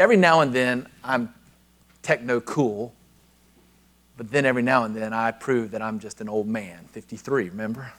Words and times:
every 0.00 0.16
now 0.16 0.40
and 0.40 0.52
then 0.52 0.88
I'm 1.04 1.32
techno 2.00 2.40
cool, 2.40 2.94
but 4.16 4.30
then 4.30 4.46
every 4.46 4.62
now 4.62 4.84
and 4.84 4.96
then 4.96 5.12
I 5.12 5.30
prove 5.30 5.72
that 5.72 5.82
I'm 5.82 6.00
just 6.00 6.22
an 6.22 6.28
old 6.28 6.48
man, 6.48 6.86
53, 6.90 7.50
remember? 7.50 7.92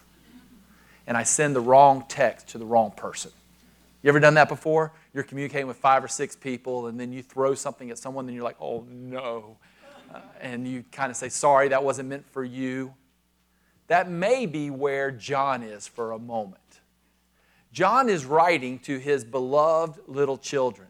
And 1.05 1.15
I 1.15 1.21
send 1.21 1.55
the 1.55 1.61
wrong 1.61 2.03
text 2.09 2.49
to 2.49 2.57
the 2.57 2.65
wrong 2.65 2.91
person. 2.91 3.31
You 4.01 4.09
ever 4.09 4.19
done 4.19 4.33
that 4.33 4.49
before? 4.49 4.91
You're 5.13 5.23
communicating 5.23 5.67
with 5.67 5.77
five 5.77 6.03
or 6.03 6.07
six 6.07 6.35
people, 6.35 6.87
and 6.87 6.99
then 6.99 7.13
you 7.13 7.21
throw 7.21 7.53
something 7.53 7.91
at 7.91 7.99
someone, 7.99 8.25
and 8.25 8.33
you're 8.33 8.43
like, 8.43 8.59
oh 8.59 8.83
no. 8.89 9.57
Uh, 10.11 10.21
and 10.41 10.67
you 10.67 10.83
kind 10.91 11.11
of 11.11 11.15
say, 11.15 11.29
sorry, 11.29 11.67
that 11.67 11.83
wasn't 11.83 12.09
meant 12.09 12.25
for 12.31 12.43
you. 12.43 12.95
That 13.87 14.09
may 14.09 14.47
be 14.47 14.71
where 14.71 15.11
John 15.11 15.61
is 15.61 15.87
for 15.87 16.13
a 16.13 16.19
moment. 16.19 16.57
John 17.71 18.09
is 18.09 18.25
writing 18.25 18.79
to 18.79 18.97
his 18.97 19.23
beloved 19.23 19.99
little 20.07 20.39
children. 20.39 20.87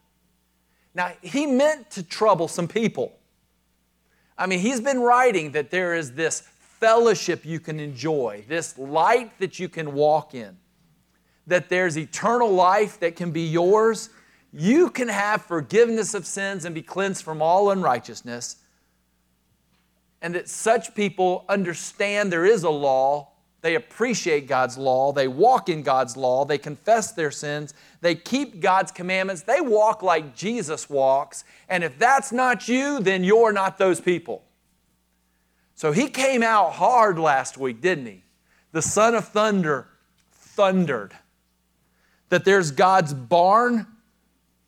Now, 0.94 1.14
he 1.22 1.46
meant 1.46 1.90
to 1.92 2.04
trouble 2.04 2.48
some 2.48 2.68
people. 2.68 3.18
I 4.38 4.46
mean, 4.48 4.60
he's 4.60 4.82
been 4.82 5.00
writing 5.00 5.52
that 5.52 5.72
there 5.72 5.94
is 5.96 6.14
this 6.14 6.42
fellowship 6.80 7.46
you 7.46 7.60
can 7.60 7.80
enjoy, 7.80 8.44
this 8.48 8.78
light 8.78 9.38
that 9.40 9.60
you 9.60 9.70
can 9.70 9.94
walk 9.94 10.34
in, 10.34 10.58
that 11.48 11.70
there's 11.70 11.98
eternal 11.98 12.50
life 12.50 13.00
that 13.00 13.16
can 13.16 13.32
be 13.32 13.48
yours. 13.48 14.10
You 14.52 14.90
can 14.90 15.08
have 15.08 15.44
forgiveness 15.44 16.14
of 16.14 16.26
sins 16.26 16.66
and 16.66 16.74
be 16.74 16.82
cleansed 16.82 17.24
from 17.24 17.42
all 17.42 17.72
unrighteousness. 17.72 18.58
And 20.22 20.36
that 20.36 20.50
such 20.50 20.94
people 20.94 21.46
understand 21.48 22.32
there 22.32 22.46
is 22.46 22.64
a 22.64 22.70
law 22.70 23.31
they 23.62 23.76
appreciate 23.76 24.48
God's 24.48 24.78
law. 24.78 25.12
They 25.12 25.28
walk 25.28 25.70
in 25.70 25.84
God's 25.84 26.18
law. 26.18 26.46
They 26.46 26.58
confess 26.58 27.12
their 27.12 27.32
sins. 27.32 27.74
They 28.02 28.16
keep 28.16 28.60
God's 28.60 28.92
commandments. 28.92 29.44
They 29.44 29.62
walk 29.62 30.02
like 30.02 30.36
Jesus 30.36 30.90
walks. 30.90 31.44
And 31.70 31.84
if 31.84 31.98
that's 32.00 32.32
not 32.32 32.68
you, 32.68 33.00
then 33.00 33.24
you're 33.24 33.52
not 33.52 33.78
those 33.78 34.02
people. 34.02 34.44
So 35.76 35.92
he 35.92 36.10
came 36.10 36.44
out 36.44 36.74
hard 36.74 37.20
last 37.20 37.58
week, 37.58 37.82
didn't 37.82 38.08
he? 38.08 38.24
The 38.72 38.82
son 38.82 39.16
of 39.16 39.28
thunder 39.28 39.88
thundered 40.32 41.14
that 42.30 42.46
there's 42.46 42.72
God's 42.72 43.14
barn, 43.14 43.86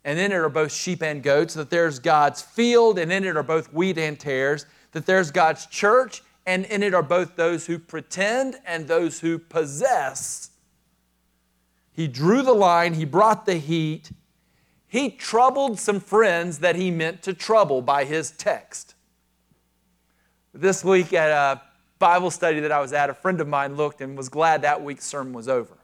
and 0.04 0.18
in 0.18 0.32
it 0.32 0.36
are 0.36 0.48
both 0.50 0.72
sheep 0.72 1.02
and 1.02 1.22
goats, 1.22 1.54
that 1.54 1.70
there's 1.70 1.98
God's 1.98 2.42
field, 2.42 2.98
and 2.98 3.10
in 3.10 3.24
it 3.24 3.36
are 3.36 3.42
both 3.42 3.72
wheat 3.72 3.96
and 3.96 4.20
tares, 4.20 4.66
that 4.92 5.06
there's 5.06 5.30
God's 5.30 5.66
church, 5.66 6.22
and 6.46 6.64
in 6.66 6.82
it 6.82 6.94
are 6.94 7.02
both 7.02 7.36
those 7.36 7.66
who 7.66 7.78
pretend 7.78 8.56
and 8.66 8.86
those 8.86 9.20
who 9.20 9.38
possess. 9.38 10.50
He 11.92 12.08
drew 12.08 12.42
the 12.42 12.52
line, 12.52 12.94
he 12.94 13.04
brought 13.04 13.46
the 13.46 13.54
heat, 13.54 14.10
he 14.86 15.10
troubled 15.10 15.80
some 15.80 16.00
friends 16.00 16.58
that 16.60 16.76
he 16.76 16.90
meant 16.90 17.22
to 17.22 17.34
trouble 17.34 17.82
by 17.82 18.04
his 18.04 18.30
text. 18.30 18.94
This 20.52 20.84
week 20.84 21.12
at 21.12 21.30
a 21.30 21.62
Bible 21.98 22.30
study 22.30 22.60
that 22.60 22.70
I 22.70 22.80
was 22.80 22.92
at, 22.92 23.10
a 23.10 23.14
friend 23.14 23.40
of 23.40 23.48
mine 23.48 23.76
looked 23.76 24.00
and 24.00 24.16
was 24.16 24.28
glad 24.28 24.62
that 24.62 24.82
week's 24.82 25.04
sermon 25.04 25.32
was 25.32 25.48
over. 25.48 25.78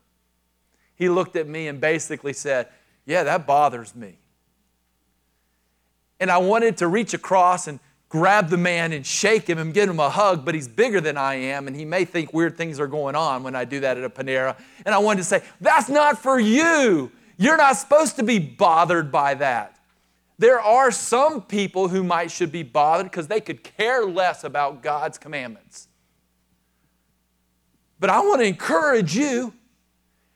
He 0.94 1.08
looked 1.08 1.34
at 1.34 1.48
me 1.48 1.66
and 1.66 1.80
basically 1.80 2.32
said, 2.32 2.68
Yeah, 3.06 3.24
that 3.24 3.46
bothers 3.46 3.96
me. 3.96 4.18
And 6.20 6.30
I 6.30 6.38
wanted 6.38 6.76
to 6.76 6.86
reach 6.86 7.14
across 7.14 7.66
and 7.66 7.80
grab 8.10 8.50
the 8.50 8.56
man 8.56 8.92
and 8.92 9.06
shake 9.06 9.48
him 9.48 9.56
and 9.56 9.72
give 9.72 9.88
him 9.88 10.00
a 10.00 10.10
hug, 10.10 10.44
but 10.44 10.54
he's 10.54 10.68
bigger 10.68 11.00
than 11.00 11.16
I 11.16 11.36
am, 11.36 11.66
and 11.66 11.74
he 11.74 11.84
may 11.84 12.04
think 12.04 12.34
weird 12.34 12.56
things 12.56 12.78
are 12.78 12.88
going 12.88 13.14
on 13.14 13.42
when 13.42 13.56
I 13.56 13.64
do 13.64 13.80
that 13.80 13.96
at 13.96 14.04
a 14.04 14.10
Panera. 14.10 14.60
And 14.84 14.94
I 14.94 14.98
wanted 14.98 15.18
to 15.18 15.24
say, 15.24 15.42
That's 15.60 15.88
not 15.88 16.20
for 16.20 16.38
you. 16.38 17.10
You're 17.38 17.56
not 17.56 17.76
supposed 17.76 18.16
to 18.16 18.22
be 18.22 18.38
bothered 18.38 19.10
by 19.10 19.34
that. 19.34 19.78
There 20.38 20.60
are 20.60 20.90
some 20.90 21.40
people 21.42 21.88
who 21.88 22.02
might 22.02 22.30
should 22.30 22.52
be 22.52 22.62
bothered 22.62 23.06
because 23.06 23.28
they 23.28 23.40
could 23.40 23.62
care 23.62 24.04
less 24.04 24.42
about 24.42 24.82
God's 24.82 25.16
commandments. 25.16 25.88
But 28.00 28.10
I 28.10 28.20
want 28.20 28.40
to 28.40 28.46
encourage 28.46 29.16
you, 29.16 29.54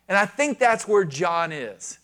and 0.09 0.17
I 0.17 0.27
think 0.27 0.59
that's 0.59 0.87
where 0.87 1.05
John 1.05 1.51
is. 1.51 1.99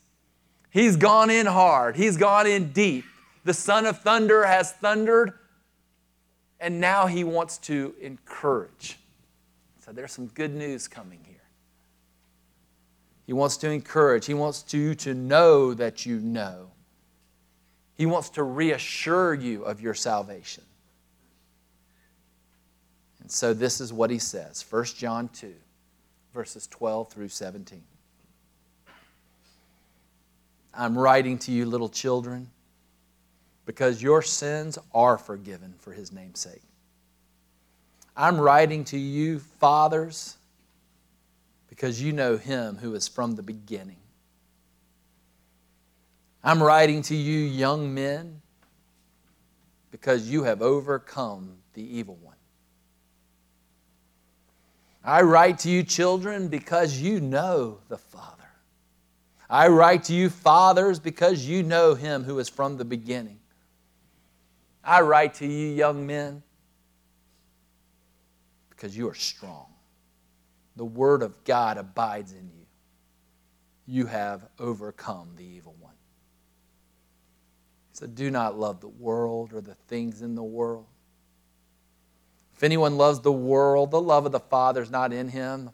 He's 0.71 0.97
gone 0.97 1.31
in 1.31 1.47
hard, 1.47 1.95
he's 1.97 2.17
gone 2.17 2.47
in 2.49 2.73
deep. 2.73 3.05
The 3.45 3.55
son 3.55 3.87
of 3.87 4.01
thunder 4.01 4.45
has 4.45 4.73
thundered 4.73 5.33
and 6.61 6.81
now 6.81 7.07
he 7.07 7.25
wants 7.25 7.59
to 7.59 7.95
encourage. 8.01 8.99
So 9.85 9.93
there's 9.93 10.13
some 10.13 10.27
good 10.27 10.55
news 10.55 10.87
coming 10.87 11.21
here. 11.27 11.37
He 13.27 13.33
wants 13.33 13.57
to 13.59 13.71
encourage. 13.71 14.27
He 14.27 14.35
wants 14.35 14.73
you 14.75 14.95
to 14.97 15.15
know 15.15 15.73
that 15.75 16.05
you 16.05 16.19
know. 16.19 16.71
He 17.97 18.07
wants 18.07 18.31
to 18.31 18.43
reassure 18.43 19.35
you 19.35 19.65
of 19.65 19.81
your 19.81 19.95
salvation. 19.95 20.65
And 23.21 23.31
so 23.31 23.55
this 23.55 23.81
is 23.81 23.93
what 23.93 24.11
he 24.11 24.19
says 24.19 24.65
1 24.69 24.85
John 24.97 25.29
2, 25.29 25.55
verses 26.35 26.67
12 26.67 27.11
through 27.11 27.29
17. 27.29 27.83
I'm 30.75 30.97
writing 30.97 31.39
to 31.39 31.53
you, 31.53 31.67
little 31.67 31.89
children 31.89 32.51
because 33.71 34.03
your 34.03 34.21
sins 34.21 34.81
are 34.93 35.17
forgiven 35.17 35.73
for 35.79 35.93
his 35.93 36.11
name's 36.11 36.41
sake. 36.41 36.65
I'm 38.17 38.41
writing 38.41 38.83
to 38.87 38.99
you, 38.99 39.39
fathers, 39.39 40.37
because 41.69 42.03
you 42.03 42.13
know 42.13 42.37
him 42.37 42.79
who 42.79 42.97
is 42.97 43.07
from 43.07 43.37
the 43.37 43.45
beginning. 43.45 44.01
I'm 46.43 46.61
writing 46.61 47.01
to 47.03 47.15
you, 47.15 47.39
young 47.39 47.95
men, 47.95 48.43
because 49.93 50.29
you 50.29 50.43
have 50.43 50.63
overcome 50.63 51.53
the 51.75 51.97
evil 51.97 52.19
one. 52.21 52.35
I 55.05 55.23
write 55.23 55.61
to 55.61 55.71
you, 55.71 55.85
children, 55.85 56.49
because 56.49 56.99
you 56.99 57.21
know 57.21 57.79
the 57.89 57.99
Father. 57.99 58.51
I 59.49 59.69
write 59.69 60.03
to 60.05 60.13
you, 60.13 60.29
fathers, 60.29 60.99
because 60.99 61.47
you 61.47 61.63
know 61.63 61.95
him 61.95 62.25
who 62.25 62.41
is 62.41 62.49
from 62.49 62.77
the 62.77 62.85
beginning. 62.85 63.40
I 64.83 65.03
write 65.03 65.35
to 65.35 65.47
you, 65.47 65.69
young 65.69 66.07
men, 66.07 66.43
because 68.71 68.97
you 68.97 69.09
are 69.09 69.15
strong. 69.15 69.67
The 70.77 70.85
Word 70.85 71.23
of 71.23 71.45
God 71.45 71.77
abides 71.77 72.33
in 72.33 72.51
you. 72.51 72.67
You 73.87 74.07
have 74.07 74.47
overcome 74.59 75.33
the 75.37 75.45
evil 75.45 75.75
one. 75.79 75.95
So 77.93 78.07
do 78.07 78.31
not 78.31 78.59
love 78.59 78.81
the 78.81 78.89
world 78.89 79.53
or 79.53 79.61
the 79.61 79.75
things 79.75 80.23
in 80.23 80.35
the 80.35 80.43
world. 80.43 80.87
If 82.57 82.63
anyone 82.63 82.97
loves 82.97 83.21
the 83.21 83.33
world, 83.33 83.91
the 83.91 84.01
love 84.01 84.27
of 84.27 84.33
the 84.33 84.41
Father 84.41 84.81
is 84.81 84.91
not 84.91 85.13
in 85.13 85.29
him. 85.29 85.71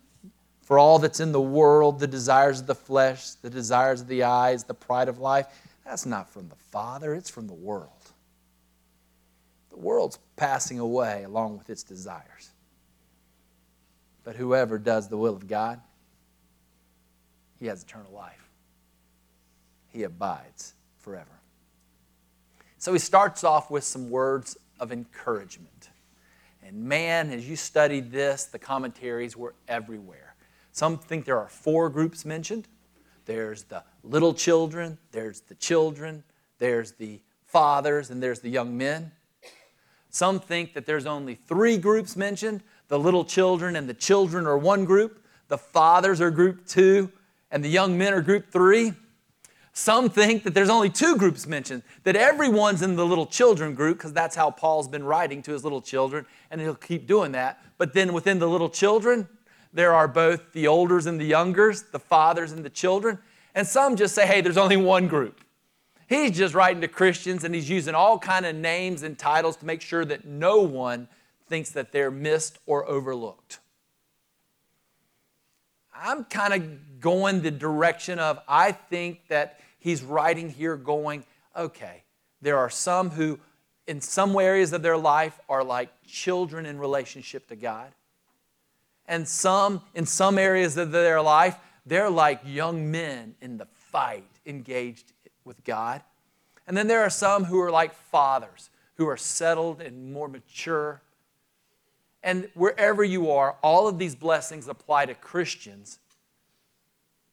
For 0.62 0.78
all 0.78 0.99
that's 0.99 1.21
in 1.21 1.31
the 1.31 1.41
world, 1.41 2.00
the 2.00 2.09
desires 2.09 2.61
of 2.61 2.66
the 2.66 2.75
flesh, 2.75 3.31
the 3.43 3.50
desires 3.50 4.00
of 4.00 4.09
the 4.09 4.25
eyes, 4.25 4.65
the 4.65 4.75
pride 4.75 5.09
of 5.09 5.19
life, 5.19 5.47
that's 5.84 6.06
not 6.06 6.28
from 6.28 6.49
the 6.49 6.56
Father, 6.56 7.15
it's 7.15 7.31
from 7.31 7.47
the 7.47 7.55
world. 7.55 7.96
The 9.76 9.82
world's 9.82 10.19
passing 10.37 10.78
away 10.78 11.25
along 11.25 11.59
with 11.59 11.69
its 11.69 11.82
desires. 11.82 12.50
But 14.25 14.37
whoever 14.37 14.78
does 14.78 15.09
the 15.09 15.19
will 15.19 15.37
of 15.37 15.47
God, 15.47 15.81
he 17.60 17.66
has 17.66 17.82
eternal 17.82 18.10
life. 18.10 18.48
He 19.92 20.03
abides 20.03 20.72
forever. 20.98 21.26
So 22.78 22.94
he 22.94 22.98
starts 22.98 23.44
off 23.44 23.70
with 23.70 23.84
some 23.84 24.09
words 24.09 24.56
of 24.81 24.92
encouragement. 24.92 25.91
And 26.65 26.84
man, 26.84 27.31
as 27.31 27.48
you 27.48 27.54
studied 27.54 28.10
this, 28.10 28.47
the 28.47 28.59
commentaries 28.59 29.36
were 29.36 29.54
everywhere. 29.69 30.34
Some 30.72 30.98
think 30.98 31.26
there 31.26 31.38
are 31.38 31.48
four 31.48 31.91
groups 31.91 32.25
mentioned 32.25 32.66
there's 33.26 33.65
the 33.65 33.82
little 34.03 34.32
children, 34.32 34.98
there's 35.12 35.41
the 35.42 35.54
children, 35.56 36.25
there's 36.59 36.92
the 36.92 37.20
fathers, 37.44 38.10
and 38.10 38.22
there's 38.22 38.41
the 38.41 38.48
young 38.48 38.77
men. 38.77 39.12
Some 40.16 40.41
think 40.41 40.72
that 40.72 40.86
there's 40.86 41.04
only 41.04 41.34
three 41.34 41.77
groups 41.77 42.16
mentioned 42.16 42.63
the 42.89 42.98
little 42.98 43.22
children 43.22 43.77
and 43.77 43.86
the 43.86 43.92
children 43.92 44.47
are 44.47 44.57
one 44.57 44.86
group, 44.86 45.22
the 45.48 45.59
fathers 45.59 46.22
are 46.22 46.30
group 46.30 46.66
two, 46.66 47.13
and 47.51 47.63
the 47.63 47.68
young 47.68 47.98
men 47.98 48.15
are 48.15 48.22
group 48.22 48.51
three. 48.51 48.95
Some 49.74 50.09
think 50.09 50.45
that 50.45 50.54
there's 50.54 50.71
only 50.71 50.89
two 50.89 51.18
groups 51.18 51.47
mentioned, 51.47 51.83
that 52.04 52.16
everyone's 52.16 52.80
in 52.80 52.97
the 52.97 53.04
little 53.04 53.27
children 53.27 53.74
group, 53.74 53.98
because 53.98 54.15
that's 54.15 54.34
how 54.34 54.51
Paul's 54.51 54.89
been 54.89 55.04
writing 55.04 55.42
to 55.42 55.53
his 55.53 55.65
little 55.65 55.83
children, 55.83 56.24
and 56.51 56.63
he'll 56.63 56.74
keep 56.74 57.07
doing 57.07 57.33
that. 57.33 57.60
But 57.77 57.92
then 57.92 58.15
within 58.15 58.39
the 58.39 58.48
little 58.48 58.71
children, 58.71 59.28
there 59.74 59.92
are 59.92 60.09
both 60.09 60.54
the 60.54 60.66
olders 60.66 61.04
and 61.04 61.21
the 61.21 61.27
youngers, 61.27 61.83
the 61.92 61.98
fathers 61.98 62.53
and 62.53 62.65
the 62.65 62.71
children. 62.71 63.18
And 63.54 63.66
some 63.66 63.97
just 63.97 64.15
say, 64.15 64.27
hey, 64.27 64.41
there's 64.41 64.57
only 64.57 64.78
one 64.78 65.09
group. 65.09 65.42
He's 66.08 66.36
just 66.36 66.54
writing 66.54 66.80
to 66.82 66.88
Christians 66.88 67.44
and 67.44 67.54
he's 67.54 67.68
using 67.68 67.94
all 67.94 68.18
kind 68.18 68.47
of 68.47 68.54
names 68.54 69.03
and 69.03 69.18
titles 69.18 69.56
to 69.56 69.66
make 69.66 69.80
sure 69.80 70.04
that 70.04 70.24
no 70.24 70.60
one 70.60 71.08
thinks 71.48 71.70
that 71.70 71.92
they're 71.92 72.10
missed 72.10 72.58
or 72.66 72.88
overlooked. 72.88 73.58
I'm 75.94 76.24
kind 76.24 76.54
of 76.54 77.00
going 77.00 77.41
the 77.42 77.50
direction 77.50 78.18
of 78.18 78.38
I 78.47 78.72
think 78.72 79.28
that 79.28 79.60
he's 79.78 80.03
writing 80.03 80.50
here 80.50 80.76
going, 80.76 81.24
okay, 81.56 82.03
There 82.42 82.58
are 82.58 82.70
some 82.70 83.10
who, 83.10 83.41
in 83.86 84.00
some 84.00 84.36
areas 84.36 84.72
of 84.72 84.82
their 84.82 84.97
life, 84.97 85.38
are 85.48 85.64
like 85.64 85.88
children 86.06 86.66
in 86.66 86.78
relationship 86.78 87.48
to 87.48 87.56
God. 87.56 87.92
And 89.08 89.26
some, 89.26 89.82
in 89.94 90.06
some 90.06 90.38
areas 90.38 90.76
of 90.76 90.92
their 90.92 91.22
life, 91.22 91.56
they're 91.86 92.10
like 92.10 92.41
young 92.44 92.91
men 92.91 93.34
in 93.41 93.56
the 93.56 93.66
fight, 93.91 94.28
engaged 94.44 95.12
with 95.47 95.65
God. 95.65 96.03
And 96.66 96.77
then 96.77 96.89
there 96.89 97.03
are 97.03 97.10
some 97.10 97.45
who 97.45 97.60
are 97.60 97.71
like 97.71 97.95
fathers, 97.95 98.71
who 98.97 99.09
are 99.09 99.16
settled 99.16 99.81
and 99.81 100.13
more 100.13 100.28
mature. 100.28 101.01
And 102.22 102.48
wherever 102.54 103.04
you 103.04 103.31
are, 103.31 103.57
all 103.63 103.87
of 103.87 103.98
these 103.98 104.15
blessings 104.15 104.66
apply 104.66 105.07
to 105.07 105.15
Christians, 105.15 106.01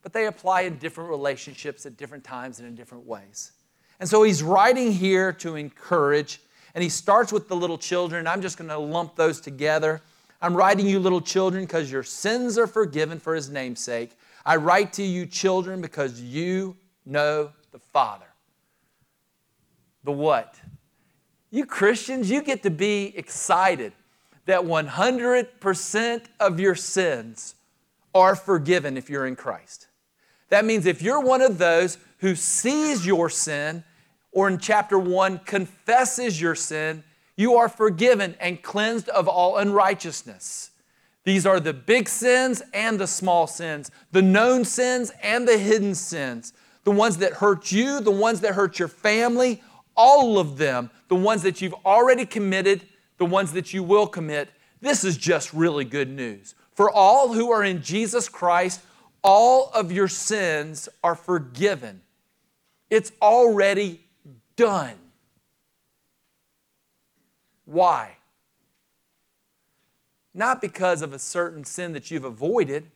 but 0.03 0.13
they 0.13 0.27
apply 0.27 0.61
in 0.61 0.77
different 0.77 1.09
relationships 1.09 1.85
at 1.85 1.97
different 1.97 2.23
times 2.23 2.59
and 2.59 2.67
in 2.67 2.75
different 2.75 3.05
ways. 3.07 3.53
And 3.99 4.07
so 4.07 4.21
he's 4.23 4.43
writing 4.43 4.91
here 4.91 5.31
to 5.33 5.55
encourage, 5.55 6.41
and 6.75 6.83
he 6.83 6.89
starts 6.89 7.31
with 7.31 7.47
the 7.47 7.55
little 7.55 7.77
children. 7.77 8.27
I'm 8.27 8.41
just 8.41 8.57
going 8.57 8.69
to 8.69 8.77
lump 8.77 9.15
those 9.15 9.39
together. 9.39 10.01
I'm 10.41 10.53
writing 10.53 10.85
you, 10.85 10.99
little 10.99 11.21
children, 11.21 11.63
because 11.63 11.89
your 11.89 12.03
sins 12.03 12.57
are 12.57 12.67
forgiven 12.67 13.19
for 13.19 13.33
his 13.33 13.49
name's 13.49 13.79
sake. 13.79 14.11
I 14.45 14.57
write 14.57 14.91
to 14.93 15.03
you, 15.03 15.25
children, 15.25 15.79
because 15.81 16.19
you 16.21 16.75
know 17.05 17.51
the 17.73 17.79
Father. 17.79 18.27
The 20.05 20.13
what? 20.13 20.55
You 21.51 21.65
Christians, 21.65 22.31
you 22.31 22.41
get 22.41 22.63
to 22.63 22.69
be 22.69 23.13
excited 23.17 23.91
that 24.45 24.61
100% 24.61 26.21
of 26.39 26.59
your 26.59 26.75
sins 26.75 27.55
are 28.15 28.35
forgiven 28.35 28.95
if 28.95 29.09
you're 29.09 29.25
in 29.25 29.35
Christ. 29.35 29.87
That 30.49 30.65
means 30.65 30.85
if 30.85 31.01
you're 31.01 31.19
one 31.19 31.41
of 31.41 31.57
those 31.57 31.97
who 32.19 32.35
sees 32.35 33.05
your 33.05 33.29
sin, 33.29 33.83
or 34.31 34.47
in 34.47 34.59
chapter 34.59 34.99
1, 34.99 35.39
confesses 35.39 36.39
your 36.39 36.55
sin, 36.55 37.03
you 37.35 37.55
are 37.55 37.69
forgiven 37.69 38.35
and 38.39 38.61
cleansed 38.61 39.09
of 39.09 39.27
all 39.27 39.57
unrighteousness. 39.57 40.71
These 41.23 41.45
are 41.45 41.59
the 41.59 41.73
big 41.73 42.07
sins 42.07 42.61
and 42.73 42.99
the 42.99 43.07
small 43.07 43.47
sins, 43.47 43.89
the 44.11 44.21
known 44.21 44.65
sins 44.65 45.11
and 45.23 45.47
the 45.47 45.57
hidden 45.57 45.95
sins, 45.95 46.53
the 46.83 46.91
ones 46.91 47.17
that 47.17 47.33
hurt 47.33 47.71
you, 47.71 47.99
the 47.99 48.11
ones 48.11 48.41
that 48.41 48.53
hurt 48.55 48.79
your 48.79 48.87
family, 48.87 49.61
all 49.95 50.39
of 50.39 50.57
them, 50.57 50.89
the 51.07 51.15
ones 51.15 51.43
that 51.43 51.61
you've 51.61 51.75
already 51.85 52.25
committed, 52.25 52.83
the 53.17 53.25
ones 53.25 53.53
that 53.53 53.73
you 53.73 53.83
will 53.83 54.07
commit. 54.07 54.49
This 54.81 55.03
is 55.03 55.17
just 55.17 55.53
really 55.53 55.85
good 55.85 56.09
news. 56.09 56.55
For 56.73 56.89
all 56.89 57.33
who 57.33 57.51
are 57.51 57.63
in 57.63 57.81
Jesus 57.81 58.27
Christ, 58.27 58.81
all 59.23 59.69
of 59.73 59.91
your 59.91 60.07
sins 60.07 60.89
are 61.03 61.15
forgiven. 61.15 62.01
It's 62.89 63.11
already 63.21 64.01
done. 64.55 64.95
Why? 67.65 68.17
Not 70.33 70.61
because 70.61 71.01
of 71.01 71.13
a 71.13 71.19
certain 71.19 71.63
sin 71.63 71.93
that 71.93 72.11
you've 72.11 72.25
avoided, 72.25 72.91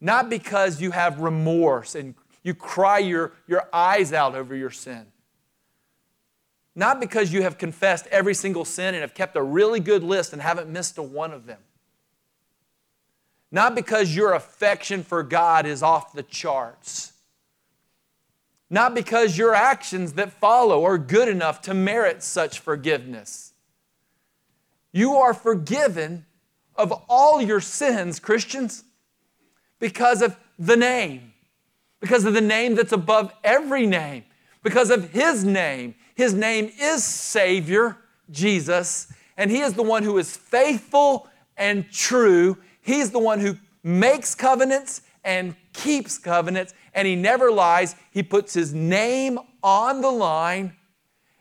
not 0.00 0.30
because 0.30 0.80
you 0.80 0.92
have 0.92 1.20
remorse 1.20 1.94
and 1.94 2.14
you 2.42 2.54
cry 2.54 2.98
your, 2.98 3.32
your 3.46 3.68
eyes 3.72 4.12
out 4.12 4.34
over 4.34 4.54
your 4.54 4.70
sin. 4.70 5.06
Not 6.74 7.00
because 7.00 7.32
you 7.32 7.42
have 7.42 7.58
confessed 7.58 8.06
every 8.08 8.34
single 8.34 8.64
sin 8.64 8.94
and 8.94 9.02
have 9.02 9.14
kept 9.14 9.36
a 9.36 9.42
really 9.42 9.80
good 9.80 10.02
list 10.02 10.32
and 10.32 10.40
haven't 10.40 10.68
missed 10.68 10.98
a 10.98 11.02
one 11.02 11.32
of 11.32 11.46
them. 11.46 11.58
Not 13.50 13.74
because 13.74 14.14
your 14.14 14.32
affection 14.32 15.02
for 15.02 15.22
God 15.22 15.66
is 15.66 15.82
off 15.82 16.12
the 16.12 16.22
charts. 16.22 17.12
Not 18.70 18.94
because 18.94 19.36
your 19.36 19.52
actions 19.52 20.12
that 20.12 20.32
follow 20.32 20.84
are 20.84 20.96
good 20.96 21.28
enough 21.28 21.60
to 21.62 21.74
merit 21.74 22.22
such 22.22 22.60
forgiveness. 22.60 23.52
You 24.92 25.14
are 25.16 25.34
forgiven 25.34 26.24
of 26.76 26.92
all 27.08 27.42
your 27.42 27.60
sins, 27.60 28.20
Christians, 28.20 28.84
because 29.80 30.22
of 30.22 30.36
the 30.58 30.76
name, 30.76 31.29
because 32.00 32.24
of 32.24 32.34
the 32.34 32.40
name 32.40 32.74
that's 32.74 32.92
above 32.92 33.32
every 33.44 33.86
name, 33.86 34.24
because 34.62 34.90
of 34.90 35.10
His 35.10 35.44
name. 35.44 35.94
His 36.14 36.34
name 36.34 36.72
is 36.80 37.04
Savior, 37.04 37.96
Jesus, 38.30 39.12
and 39.36 39.50
He 39.50 39.60
is 39.60 39.74
the 39.74 39.82
one 39.82 40.02
who 40.02 40.18
is 40.18 40.36
faithful 40.36 41.28
and 41.56 41.90
true. 41.90 42.56
He's 42.80 43.10
the 43.10 43.18
one 43.18 43.40
who 43.40 43.56
makes 43.82 44.34
covenants 44.34 45.02
and 45.24 45.54
keeps 45.72 46.18
covenants, 46.18 46.74
and 46.94 47.06
He 47.06 47.16
never 47.16 47.50
lies. 47.50 47.94
He 48.10 48.22
puts 48.22 48.54
His 48.54 48.74
name 48.74 49.38
on 49.62 50.00
the 50.00 50.10
line, 50.10 50.74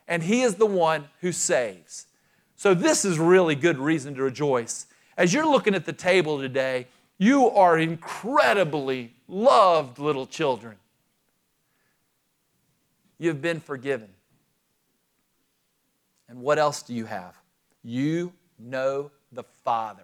and 0.08 0.24
He 0.24 0.42
is 0.42 0.56
the 0.56 0.66
one 0.66 1.06
who 1.22 1.32
saves. 1.32 2.08
So, 2.56 2.74
this 2.74 3.06
is 3.06 3.18
really 3.18 3.56
good 3.56 3.78
reason 3.78 4.16
to 4.16 4.24
rejoice. 4.24 4.88
As 5.18 5.34
you're 5.34 5.48
looking 5.48 5.76
at 5.76 5.86
the 5.86 5.94
table 5.94 6.40
today, 6.40 6.88
you 7.18 7.50
are 7.50 7.78
incredibly 7.78 9.14
loved 9.30 10.00
little 10.00 10.26
children. 10.26 10.76
You've 13.18 13.42
been 13.42 13.60
forgiven. 13.60 14.10
And 16.28 16.42
what 16.42 16.60
else 16.60 16.82
do 16.82 16.94
you 16.94 17.06
have? 17.06 17.36
You 17.84 18.34
know 18.58 19.12
the 19.32 19.44
Father. 19.64 20.04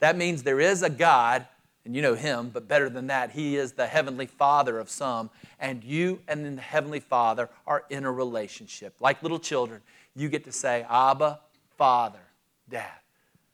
That 0.00 0.16
means 0.16 0.42
there 0.42 0.60
is 0.60 0.82
a 0.82 0.90
God, 0.90 1.46
and 1.84 1.94
you 1.94 2.02
know 2.02 2.14
Him, 2.14 2.50
but 2.52 2.68
better 2.68 2.88
than 2.88 3.06
that, 3.06 3.30
He 3.30 3.56
is 3.56 3.72
the 3.72 3.86
Heavenly 3.86 4.26
Father 4.26 4.78
of 4.78 4.90
some, 4.90 5.30
and 5.58 5.82
you 5.82 6.20
and 6.28 6.58
the 6.58 6.60
Heavenly 6.60 7.00
Father 7.00 7.48
are 7.66 7.84
in 7.90 8.04
a 8.04 8.12
relationship. 8.12 8.94
Like 9.00 9.22
little 9.22 9.38
children, 9.38 9.80
you 10.14 10.28
get 10.28 10.44
to 10.44 10.52
say, 10.52 10.84
Abba, 10.88 11.40
Father, 11.76 12.18
Dad. 12.68 12.90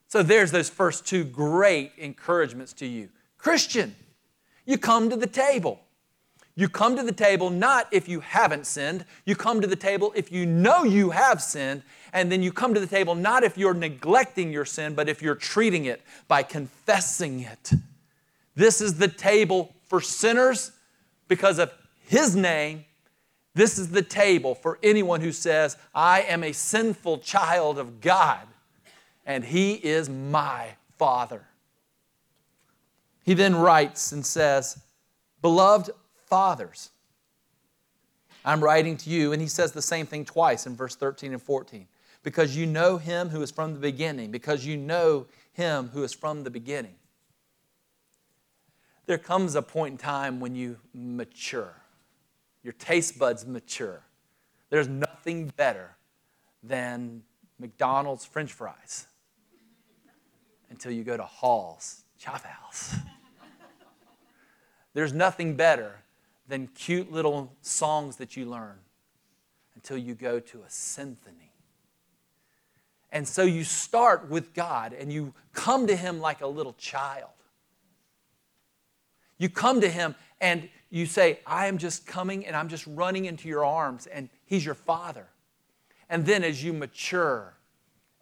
So 0.09 0.23
there's 0.23 0.51
those 0.51 0.69
first 0.69 1.07
two 1.07 1.25
great 1.25 1.93
encouragements 1.97 2.73
to 2.75 2.87
you. 2.87 3.09
Christian, 3.39 3.95
you 4.73 4.79
come 4.79 5.11
to 5.11 5.17
the 5.17 5.27
table. 5.27 5.79
You 6.55 6.69
come 6.69 6.97
to 6.97 7.03
the 7.03 7.13
table 7.13 7.51
not 7.51 7.89
if 7.93 8.09
you 8.09 8.21
haven't 8.21 8.67
sinned, 8.67 9.05
you 9.27 9.37
come 9.37 9.61
to 9.61 9.67
the 9.67 9.77
table 9.77 10.13
if 10.17 10.33
you 10.33 10.47
know 10.47 10.83
you 10.83 11.11
have 11.11 11.43
sinned, 11.43 11.83
and 12.13 12.33
then 12.33 12.43
you 12.43 12.53
come 12.53 12.73
to 12.75 12.81
the 12.81 12.87
table 12.87 13.15
not 13.15 13.45
if 13.45 13.57
you're 13.59 13.75
neglecting 13.75 14.51
your 14.51 14.65
sin, 14.65 14.95
but 14.95 15.09
if 15.09 15.21
you're 15.23 15.35
treating 15.35 15.85
it 15.85 16.03
by 16.27 16.43
confessing 16.43 17.41
it. 17.41 17.73
This 18.55 18.81
is 18.81 18.95
the 18.95 19.09
table 19.09 19.75
for 19.89 20.01
sinners 20.01 20.73
because 21.29 21.59
of 21.59 21.71
His 22.07 22.35
name. 22.35 22.87
This 23.55 23.79
is 23.79 23.91
the 23.91 24.03
table 24.03 24.55
for 24.55 24.79
anyone 24.83 25.21
who 25.21 25.33
says, 25.33 25.77
I 25.95 26.23
am 26.23 26.43
a 26.43 26.53
sinful 26.53 27.19
child 27.19 27.79
of 27.79 28.01
God, 28.01 28.47
and 29.27 29.45
He 29.45 29.75
is 29.75 30.09
my 30.09 30.69
Father. 30.99 31.45
He 33.23 33.35
then 33.35 33.55
writes 33.55 34.13
and 34.13 34.25
says, 34.25 34.81
Beloved, 35.41 35.91
fathers. 36.27 36.91
I'm 38.45 38.63
writing 38.63 38.97
to 38.99 39.11
you, 39.11 39.33
and 39.33 39.41
he 39.41 39.49
says 39.49 39.73
the 39.73 39.83
same 39.83 40.07
thing 40.07 40.25
twice 40.25 40.67
in 40.67 40.75
verse 40.75 40.97
13 40.97 41.33
and 41.33 41.43
14. 41.43 41.87
Because 42.23 42.57
you 42.57 42.67
know 42.67 42.99
him 42.99 43.29
who 43.29 43.43
is 43.43 43.51
from 43.51 43.75
the 43.75 43.81
beginning, 43.81 44.31
because 44.31 44.67
you 44.67 44.77
know 44.77 45.27
him 45.53 45.91
who 45.93 46.03
is 46.03 46.13
from 46.13 46.45
the 46.45 46.51
beginning. 46.51 46.95
There 49.07 49.19
comes 49.19 49.55
a 49.55 49.63
point 49.63 49.93
in 49.93 49.99
time 49.99 50.41
when 50.41 50.55
you 50.55 50.79
mature, 50.95 51.75
your 52.63 52.73
taste 52.75 53.19
buds 53.19 53.45
mature. 53.47 54.03
There's 54.71 54.89
nothing 54.89 55.53
better 55.57 55.97
than 56.63 57.23
McDonald's 57.59 58.25
french 58.25 58.53
fries 58.53 59.07
until 60.71 60.93
you 60.93 61.05
go 61.05 61.17
to 61.17 61.25
Hall's 61.25 62.05
Chop 62.19 62.43
House. 62.45 62.95
There's 64.95 65.13
nothing 65.13 65.57
better 65.57 66.01
than 66.49 66.67
cute 66.69 67.11
little 67.11 67.53
songs 67.63 68.17
that 68.17 68.37
you 68.37 68.47
learn 68.47 68.79
until 69.75 69.97
you 69.97 70.15
go 70.15 70.39
to 70.39 70.63
a 70.63 70.71
symphony. 70.71 71.53
And 73.11 73.29
so 73.29 73.43
you 73.43 73.65
start 73.65 74.29
with 74.29 74.55
God 74.55 74.93
and 74.93 75.13
you 75.13 75.35
come 75.53 75.87
to 75.87 75.97
Him 75.97 76.21
like 76.21 76.41
a 76.41 76.47
little 76.47 76.75
child. 76.75 77.31
You 79.39 79.49
come 79.49 79.81
to 79.81 79.89
Him 79.89 80.15
and 80.41 80.69
you 80.91 81.07
say, 81.07 81.41
I 81.47 81.67
am 81.67 81.79
just 81.79 82.07
coming 82.07 82.47
and 82.47 82.57
I'm 82.57 82.69
just 82.69 82.87
running 82.87 83.25
into 83.27 83.49
your 83.49 83.65
arms, 83.65 84.07
and 84.07 84.29
He's 84.45 84.65
your 84.65 84.75
Father. 84.75 85.29
And 86.11 86.27
then 86.27 86.45
as 86.45 86.63
you 86.63 86.73
mature, 86.73 87.55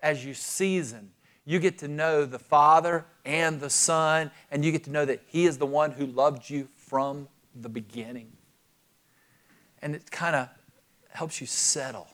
as 0.02 0.24
you 0.24 0.34
season, 0.34 1.10
you 1.44 1.58
get 1.58 1.78
to 1.78 1.88
know 1.88 2.24
the 2.24 2.38
Father 2.38 3.04
and 3.24 3.60
the 3.60 3.70
Son, 3.70 4.30
and 4.50 4.64
you 4.64 4.72
get 4.72 4.84
to 4.84 4.90
know 4.90 5.04
that 5.04 5.22
He 5.26 5.46
is 5.46 5.58
the 5.58 5.66
one 5.66 5.92
who 5.92 6.06
loved 6.06 6.48
you 6.48 6.68
from 6.76 7.28
the 7.54 7.68
beginning. 7.68 8.32
And 9.82 9.94
it 9.94 10.10
kind 10.10 10.36
of 10.36 10.48
helps 11.10 11.40
you 11.40 11.46
settle. 11.46 12.06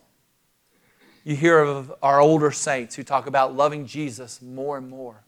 You 1.24 1.36
hear 1.36 1.58
of 1.58 1.92
our 2.02 2.20
older 2.20 2.52
saints 2.52 2.94
who 2.94 3.02
talk 3.02 3.26
about 3.26 3.54
loving 3.54 3.86
Jesus 3.86 4.40
more 4.40 4.78
and 4.78 4.88
more. 4.88 5.24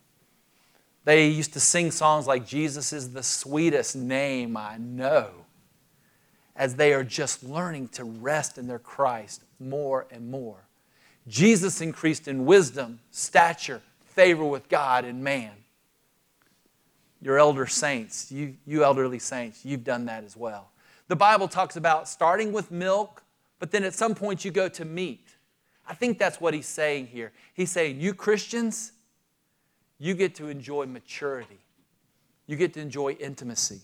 They 1.03 1.27
used 1.27 1.53
to 1.53 1.59
sing 1.59 1.91
songs 1.91 2.27
like, 2.27 2.47
Jesus 2.47 2.93
is 2.93 3.11
the 3.11 3.23
sweetest 3.23 3.95
name 3.95 4.55
I 4.55 4.77
know. 4.77 5.31
as 6.59 6.75
they 6.75 6.93
are 6.93 7.05
just 7.05 7.41
learning 7.41 7.87
to 7.87 8.03
rest 8.03 8.57
in 8.57 8.67
their 8.67 8.77
Christ 8.77 9.45
more 9.59 10.05
and 10.11 10.29
more. 10.29 10.67
Jesus 11.25 11.79
increased 11.79 12.27
in 12.27 12.45
wisdom, 12.45 12.99
stature, 13.11 13.81
favor 14.19 14.43
with 14.43 14.67
God 14.67 15.05
and 15.05 15.23
man. 15.23 15.51
Your 17.21 17.39
elder 17.39 17.65
saints, 17.67 18.29
you, 18.29 18.55
you 18.67 18.83
elderly 18.83 19.17
saints, 19.19 19.63
you've 19.63 19.85
done 19.85 20.07
that 20.07 20.25
as 20.25 20.35
well. 20.35 20.71
The 21.07 21.15
Bible 21.15 21.47
talks 21.47 21.77
about 21.77 22.09
starting 22.09 22.51
with 22.51 22.69
milk, 22.69 23.23
but 23.59 23.71
then 23.71 23.85
at 23.85 23.93
some 23.93 24.15
point 24.15 24.43
you 24.43 24.51
go 24.51 24.67
to 24.67 24.83
meat. 24.83 25.25
I 25.87 25.93
think 25.93 26.19
that's 26.19 26.41
what 26.41 26.53
he's 26.53 26.67
saying 26.67 27.07
here. 27.07 27.31
He's 27.53 27.71
saying, 27.71 28.01
You 28.01 28.13
Christians, 28.13 28.91
you 29.99 30.13
get 30.15 30.35
to 30.35 30.49
enjoy 30.49 30.85
maturity, 30.85 31.59
you 32.45 32.57
get 32.57 32.73
to 32.73 32.81
enjoy 32.81 33.13
intimacy. 33.13 33.79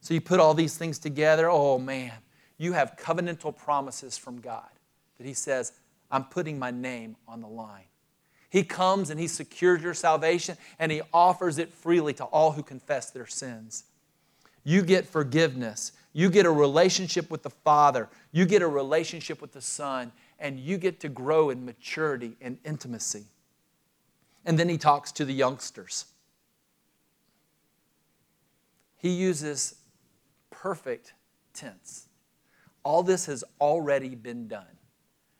So 0.00 0.14
you 0.14 0.22
put 0.22 0.40
all 0.40 0.54
these 0.54 0.78
things 0.78 0.98
together, 0.98 1.50
oh 1.50 1.78
man, 1.78 2.12
you 2.56 2.72
have 2.72 2.96
covenantal 2.96 3.54
promises 3.54 4.16
from 4.16 4.40
God 4.40 4.70
that 5.18 5.26
He 5.26 5.34
says, 5.34 5.72
I'm 6.10 6.24
putting 6.24 6.58
my 6.58 6.70
name 6.70 7.16
on 7.28 7.42
the 7.42 7.48
line. 7.48 7.84
He 8.52 8.64
comes 8.64 9.08
and 9.08 9.18
He 9.18 9.28
secures 9.28 9.82
your 9.82 9.94
salvation 9.94 10.58
and 10.78 10.92
He 10.92 11.00
offers 11.10 11.56
it 11.56 11.72
freely 11.72 12.12
to 12.12 12.24
all 12.24 12.52
who 12.52 12.62
confess 12.62 13.10
their 13.10 13.26
sins. 13.26 13.84
You 14.62 14.82
get 14.82 15.06
forgiveness. 15.06 15.92
You 16.12 16.28
get 16.28 16.44
a 16.44 16.50
relationship 16.50 17.30
with 17.30 17.42
the 17.42 17.50
Father. 17.50 18.10
You 18.30 18.44
get 18.44 18.60
a 18.60 18.68
relationship 18.68 19.40
with 19.40 19.52
the 19.52 19.62
Son. 19.62 20.12
And 20.38 20.60
you 20.60 20.76
get 20.76 21.00
to 21.00 21.08
grow 21.08 21.48
in 21.48 21.64
maturity 21.64 22.36
and 22.42 22.58
intimacy. 22.62 23.24
And 24.44 24.58
then 24.58 24.68
He 24.68 24.76
talks 24.76 25.12
to 25.12 25.24
the 25.24 25.32
youngsters. 25.32 26.04
He 28.98 29.08
uses 29.08 29.76
perfect 30.50 31.14
tense. 31.54 32.06
All 32.82 33.02
this 33.02 33.24
has 33.24 33.44
already 33.62 34.14
been 34.14 34.46
done. 34.46 34.76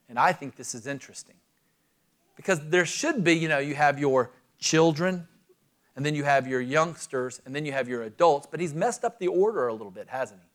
And 0.09 0.19
I 0.19 0.33
think 0.33 0.57
this 0.57 0.75
is 0.75 0.87
interesting 0.87 1.37
because 2.43 2.69
there 2.71 2.85
should 2.85 3.23
be, 3.23 3.35
you 3.35 3.49
know, 3.49 3.61
you 3.61 3.77
have 3.77 4.01
your 4.01 4.33
children, 4.59 5.29
and 5.95 6.05
then 6.05 6.17
you 6.17 6.25
have 6.25 6.49
your 6.49 6.61
youngsters, 6.61 7.41
and 7.47 7.55
then 7.55 7.65
you 7.65 7.71
have 7.71 7.89
your 7.89 8.03
adults, 8.03 8.49
but 8.51 8.59
he's 8.59 8.75
messed 8.75 9.05
up 9.05 9.21
the 9.21 9.29
order 9.29 9.69
a 9.69 9.73
little 9.73 9.93
bit, 9.93 10.09
hasn't 10.09 10.41
he? 10.41 10.49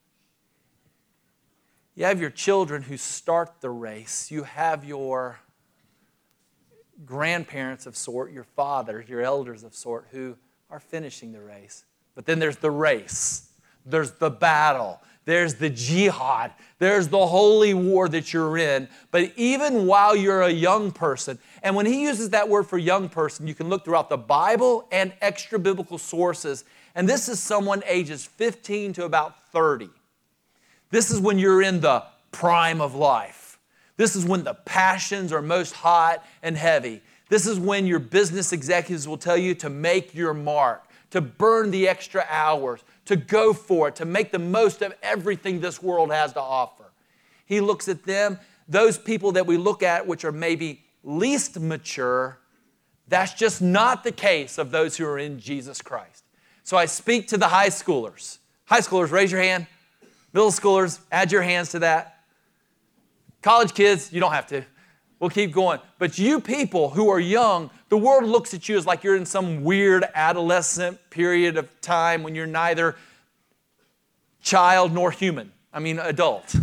You 2.02 2.06
have 2.06 2.20
your 2.20 2.30
children 2.30 2.84
who 2.84 2.98
start 2.98 3.62
the 3.62 3.70
race, 3.70 4.30
you 4.30 4.44
have 4.44 4.84
your 4.84 5.40
grandparents 7.06 7.86
of 7.86 7.96
sort, 7.96 8.34
your 8.34 8.44
fathers, 8.44 9.08
your 9.08 9.22
elders 9.22 9.64
of 9.64 9.74
sort, 9.74 10.08
who 10.12 10.36
are 10.70 10.82
finishing 10.82 11.32
the 11.32 11.42
race. 11.42 11.86
But 12.16 12.26
then 12.26 12.40
there's 12.40 12.58
the 12.58 12.72
race, 12.72 13.50
there's 13.86 14.12
the 14.12 14.30
battle, 14.30 15.00
there's 15.28 15.56
the 15.56 15.70
jihad, 15.70 16.54
there's 16.80 17.10
the 17.10 17.28
holy 17.28 17.74
war 17.74 18.08
that 18.08 18.32
you're 18.32 18.58
in. 18.58 18.88
But 19.12 19.34
even 19.36 19.86
while 19.86 20.16
you're 20.16 20.44
a 20.44 20.50
young 20.50 20.90
person, 20.90 21.38
and 21.62 21.76
when 21.76 21.86
he 21.86 22.04
uses 22.04 22.30
that 22.30 22.48
word 22.48 22.64
for 22.64 22.78
young 22.78 23.10
person, 23.10 23.46
you 23.46 23.54
can 23.54 23.68
look 23.68 23.84
throughout 23.84 24.08
the 24.08 24.18
Bible 24.18 24.88
and 24.90 25.12
extra 25.20 25.60
biblical 25.60 25.98
sources. 25.98 26.64
And 26.96 27.10
this 27.10 27.28
is 27.28 27.42
someone 27.42 27.84
ages 27.86 28.24
15 28.24 28.94
to 28.94 29.04
about 29.04 29.52
30. 29.52 29.90
This 30.92 31.12
is 31.12 31.20
when 31.20 31.38
you're 31.38 31.62
in 31.62 31.82
the 31.82 32.06
prime 32.32 32.80
of 32.80 32.96
life. 32.96 33.60
This 33.98 34.16
is 34.16 34.24
when 34.24 34.46
the 34.46 34.54
passions 34.54 35.34
are 35.34 35.42
most 35.42 35.74
hot 35.74 36.26
and 36.42 36.56
heavy. 36.56 37.02
This 37.28 37.46
is 37.46 37.60
when 37.60 37.86
your 37.86 38.00
business 38.00 38.54
executives 38.54 39.10
will 39.10 39.18
tell 39.18 39.36
you 39.36 39.56
to 39.56 39.70
make 39.70 40.16
your 40.16 40.34
mark, 40.34 40.88
to 41.10 41.20
burn 41.20 41.72
the 41.72 41.90
extra 41.90 42.26
hours, 42.30 42.82
to 43.08 43.16
go 43.16 43.54
for 43.54 43.88
it, 43.88 43.96
to 43.98 44.06
make 44.06 44.32
the 44.32 44.40
most 44.40 44.82
of 44.82 44.94
everything 45.02 45.60
this 45.60 45.82
world 45.82 46.12
has 46.12 46.34
to 46.34 46.42
offer. 46.42 46.86
He 47.46 47.62
looks 47.62 47.88
at 47.88 48.04
them, 48.04 48.40
those 48.68 48.98
people 48.98 49.32
that 49.34 49.46
we 49.46 49.58
look 49.58 49.82
at, 49.82 50.06
which 50.06 50.26
are 50.26 50.32
maybe 50.32 50.84
least 51.04 51.60
mature, 51.60 52.40
that's 53.08 53.34
just 53.34 53.62
not 53.62 54.04
the 54.04 54.12
case 54.12 54.58
of 54.58 54.72
those 54.72 54.98
who 54.98 55.06
are 55.06 55.18
in 55.18 55.40
Jesus 55.40 55.82
Christ. 55.82 56.24
So 56.64 56.76
I 56.76 56.86
speak 56.86 57.30
to 57.30 57.38
the 57.38 57.48
high 57.48 57.70
schoolers. 57.70 58.40
High 58.66 58.82
schoolers, 58.82 59.12
raise 59.12 59.32
your 59.32 59.42
hand. 59.42 59.68
Middle 60.34 60.52
schoolers, 60.52 61.00
add 61.10 61.32
your 61.32 61.42
hands 61.42 61.70
to 61.70 61.80
that. 61.80 62.20
College 63.42 63.74
kids, 63.74 64.12
you 64.12 64.20
don't 64.20 64.34
have 64.34 64.48
to. 64.48 64.66
We'll 65.20 65.30
keep 65.30 65.52
going. 65.52 65.80
But 65.98 66.18
you 66.20 66.40
people 66.40 66.92
who 66.92 67.10
are 67.10 67.20
young, 67.20 67.72
the 67.90 67.98
world 67.98 68.26
looks 68.26 68.54
at 68.54 68.70
you 68.70 68.78
as 68.78 68.86
like 68.86 69.04
you're 69.04 69.16
in 69.16 69.26
some 69.26 69.64
weird 69.64 70.06
adolescent 70.14 71.10
period 71.10 71.58
of 71.58 71.82
time 71.82 72.24
when 72.24 72.36
you're 72.36 72.46
neither 72.46 72.96
child 74.42 74.94
nor 74.94 75.12
human. 75.12 75.52
I 75.74 75.80
mean, 75.80 76.00
adult. 76.00 76.56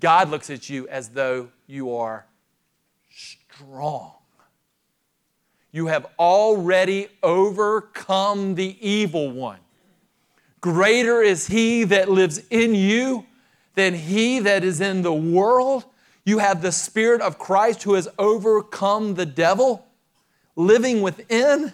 God 0.00 0.28
looks 0.28 0.48
at 0.50 0.68
you 0.68 0.86
as 0.88 1.10
though 1.10 1.48
you 1.66 1.94
are 1.96 2.26
strong. 3.10 4.12
You 5.72 5.86
have 5.88 6.06
already 6.18 7.08
overcome 7.22 8.54
the 8.54 8.76
evil 8.86 9.30
one. 9.30 9.58
Greater 10.60 11.22
is 11.22 11.46
he 11.46 11.84
that 11.84 12.10
lives 12.10 12.42
in 12.50 12.74
you 12.74 13.26
than 13.74 13.94
he 13.94 14.40
that 14.40 14.64
is 14.64 14.80
in 14.80 15.02
the 15.02 15.12
world. 15.12 15.84
You 16.24 16.38
have 16.38 16.62
the 16.62 16.72
Spirit 16.72 17.20
of 17.20 17.38
Christ 17.38 17.84
who 17.84 17.94
has 17.94 18.08
overcome 18.18 19.14
the 19.14 19.26
devil 19.26 19.86
living 20.56 21.00
within. 21.00 21.72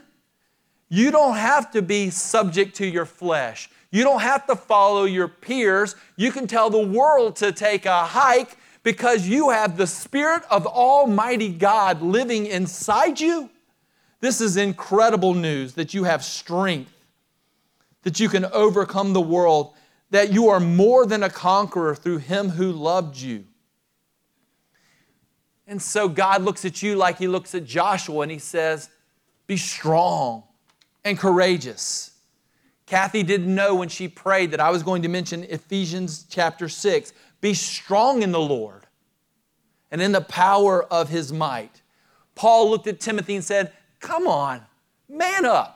You 0.89 1.11
don't 1.11 1.37
have 1.37 1.71
to 1.73 1.83
be 1.83 2.11
subject 2.11 2.77
to 2.77 2.87
your 2.87 3.07
flesh. 3.07 3.71
You 3.91 4.05
don't 4.05 4.21
have 4.21 4.47
to 4.47 4.57
follow 4.57 5.05
your 5.05 5.29
peers. 5.29 5.97
You 6.17 6.31
can 6.31 6.47
tell 6.47 6.69
the 6.69 6.87
world 6.87 7.37
to 7.37 7.53
take 7.53 7.87
a 7.87 8.05
hike 8.05 8.57
because 8.83 9.27
you 9.27 9.51
have 9.51 9.77
the 9.77 9.87
Spirit 9.87 10.43
of 10.51 10.67
Almighty 10.67 11.49
God 11.49 12.03
living 12.03 12.47
inside 12.47 13.19
you. 13.19 13.51
This 14.21 14.41
is 14.41 14.57
incredible 14.57 15.35
news 15.35 15.75
that 15.75 15.95
you 15.95 16.05
have 16.05 16.23
strength 16.23 16.94
that 18.05 18.21
you 18.21 18.29
can 18.29 18.45
overcome 18.47 19.13
the 19.13 19.21
world, 19.21 19.75
that 20.11 20.33
you 20.33 20.49
are 20.49 20.61
more 20.61 21.05
than 21.07 21.23
a 21.23 21.31
conqueror 21.31 21.95
through 21.95 22.19
him 22.19 22.51
who 22.51 22.71
loved 22.71 23.17
you. 23.17 23.45
And 25.67 25.81
so 25.81 26.09
God 26.09 26.43
looks 26.43 26.65
at 26.65 26.83
you 26.83 26.95
like 26.95 27.19
he 27.19 27.27
looks 27.27 27.55
at 27.55 27.65
Joshua 27.65 28.21
and 28.21 28.31
he 28.31 28.39
says, 28.39 28.91
Be 29.47 29.57
strong 29.57 30.45
and 31.05 31.19
courageous. 31.19 32.13
Kathy 32.87 33.23
didn't 33.23 33.53
know 33.53 33.75
when 33.75 33.89
she 33.89 34.09
prayed 34.09 34.51
that 34.51 34.61
I 34.61 34.71
was 34.71 34.83
going 34.83 35.03
to 35.03 35.09
mention 35.09 35.45
Ephesians 35.45 36.27
chapter 36.29 36.69
6. 36.69 37.13
Be 37.41 37.55
strong 37.55 38.23
in 38.23 38.31
the 38.31 38.41
Lord 38.41 38.87
and 39.91 40.03
in 40.03 40.13
the 40.13 40.21
power 40.21 40.85
of 40.85 41.09
his 41.09 41.33
might. 41.33 41.81
Paul 42.35 42.71
looked 42.71 42.87
at 42.87 43.01
Timothy 43.01 43.37
and 43.37 43.45
said, 43.45 43.73
Come 44.01 44.27
on, 44.27 44.61
man 45.09 45.47
up. 45.47 45.74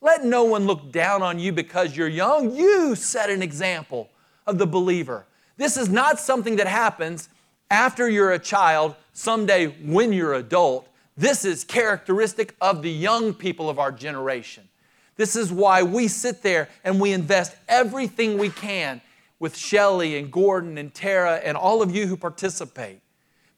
Let 0.00 0.24
no 0.24 0.44
one 0.44 0.66
look 0.66 0.90
down 0.92 1.22
on 1.22 1.38
you 1.38 1.52
because 1.52 1.96
you're 1.96 2.08
young. 2.08 2.54
You 2.54 2.94
set 2.94 3.28
an 3.28 3.42
example 3.42 4.08
of 4.46 4.58
the 4.58 4.66
believer. 4.66 5.26
This 5.56 5.76
is 5.76 5.90
not 5.90 6.18
something 6.18 6.56
that 6.56 6.66
happens 6.66 7.28
after 7.70 8.08
you're 8.08 8.32
a 8.32 8.38
child, 8.38 8.96
someday 9.12 9.66
when 9.66 10.12
you're 10.12 10.34
adult. 10.34 10.88
This 11.16 11.44
is 11.44 11.64
characteristic 11.64 12.54
of 12.60 12.82
the 12.82 12.90
young 12.90 13.34
people 13.34 13.68
of 13.68 13.78
our 13.78 13.92
generation. 13.92 14.66
This 15.16 15.36
is 15.36 15.52
why 15.52 15.82
we 15.82 16.08
sit 16.08 16.42
there 16.42 16.70
and 16.82 16.98
we 16.98 17.12
invest 17.12 17.54
everything 17.68 18.38
we 18.38 18.48
can 18.48 19.02
with 19.38 19.54
Shelly 19.54 20.16
and 20.16 20.32
Gordon 20.32 20.78
and 20.78 20.94
Tara 20.94 21.36
and 21.36 21.58
all 21.58 21.82
of 21.82 21.94
you 21.94 22.06
who 22.06 22.16
participate 22.16 23.00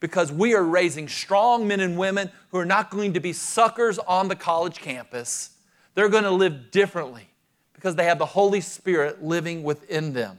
because 0.00 0.32
we 0.32 0.54
are 0.54 0.64
raising 0.64 1.06
strong 1.06 1.68
men 1.68 1.78
and 1.78 1.96
women 1.96 2.32
who 2.50 2.58
are 2.58 2.64
not 2.64 2.90
going 2.90 3.12
to 3.12 3.20
be 3.20 3.32
suckers 3.32 4.00
on 4.00 4.26
the 4.26 4.34
college 4.34 4.80
campus 4.80 5.51
they're 5.94 6.08
going 6.08 6.24
to 6.24 6.30
live 6.30 6.70
differently 6.70 7.28
because 7.74 7.96
they 7.96 8.04
have 8.04 8.18
the 8.18 8.26
Holy 8.26 8.60
Spirit 8.60 9.22
living 9.22 9.62
within 9.62 10.12
them. 10.12 10.38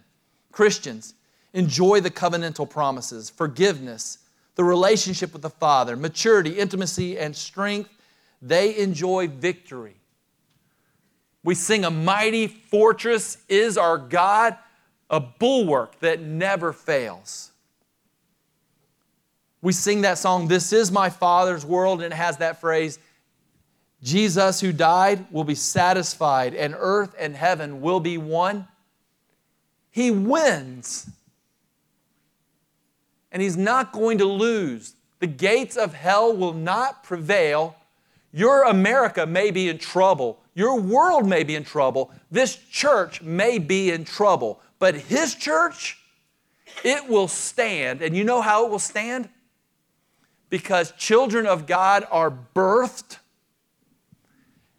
Christians, 0.52 1.14
enjoy 1.54 2.00
the 2.00 2.12
covenantal 2.12 2.70
promises, 2.70 3.30
forgiveness, 3.30 4.20
the 4.56 4.64
relationship 4.64 5.34
with 5.34 5.42
the 5.42 5.50
Father, 5.50 5.96
maturity, 5.96 6.60
intimacy, 6.60 7.18
and 7.18 7.36
strength. 7.36 7.90
They 8.42 8.78
enjoy 8.78 9.28
victory. 9.28 9.96
We 11.44 11.56
sing, 11.56 11.86
A 11.86 11.92
mighty 11.92 12.48
fortress 12.48 13.38
is 13.50 13.78
our 13.78 13.98
God, 13.98 14.58
a 15.10 15.20
bulwark 15.20 16.00
that 16.00 16.22
never 16.22 16.72
fails. 16.72 17.52
We 19.62 19.74
sing 19.74 20.02
that 20.02 20.18
song, 20.18 20.48
This 20.48 20.74
is 20.74 20.92
my 20.92 21.10
Father's 21.10 21.66
world, 21.66 22.02
and 22.02 22.14
it 22.14 22.16
has 22.16 22.38
that 22.38 22.62
phrase, 22.62 23.00
Jesus, 24.04 24.60
who 24.60 24.74
died, 24.74 25.26
will 25.32 25.46
be 25.46 25.56
satisfied, 25.56 26.54
and 26.54 26.76
earth 26.78 27.16
and 27.18 27.36
heaven 27.36 27.80
will 27.80 28.02
be 28.02 28.18
one. 28.18 28.68
He 29.90 30.12
wins. 30.12 31.10
And 33.32 33.42
he's 33.42 33.56
not 33.56 33.94
going 33.94 34.18
to 34.18 34.26
lose. 34.26 34.96
The 35.20 35.28
gates 35.28 35.78
of 35.78 35.94
hell 35.94 36.36
will 36.36 36.54
not 36.54 37.04
prevail. 37.04 37.78
Your 38.34 38.64
America 38.64 39.26
may 39.26 39.52
be 39.52 39.70
in 39.70 39.78
trouble. 39.78 40.40
your 40.54 40.80
world 40.80 41.28
may 41.28 41.44
be 41.44 41.56
in 41.56 41.64
trouble, 41.64 42.12
this 42.30 42.56
church 42.70 43.22
may 43.22 43.58
be 43.58 43.90
in 43.90 44.06
trouble, 44.06 44.60
but 44.78 44.96
His 44.96 45.34
church, 45.34 45.98
it 46.84 47.08
will 47.08 47.28
stand. 47.28 48.02
And 48.02 48.16
you 48.16 48.24
know 48.24 48.42
how 48.42 48.66
it 48.66 48.70
will 48.70 48.80
stand? 48.80 49.30
Because 50.50 50.92
children 50.92 51.48
of 51.48 51.66
God 51.66 52.06
are 52.12 52.32
birthed, 52.54 53.18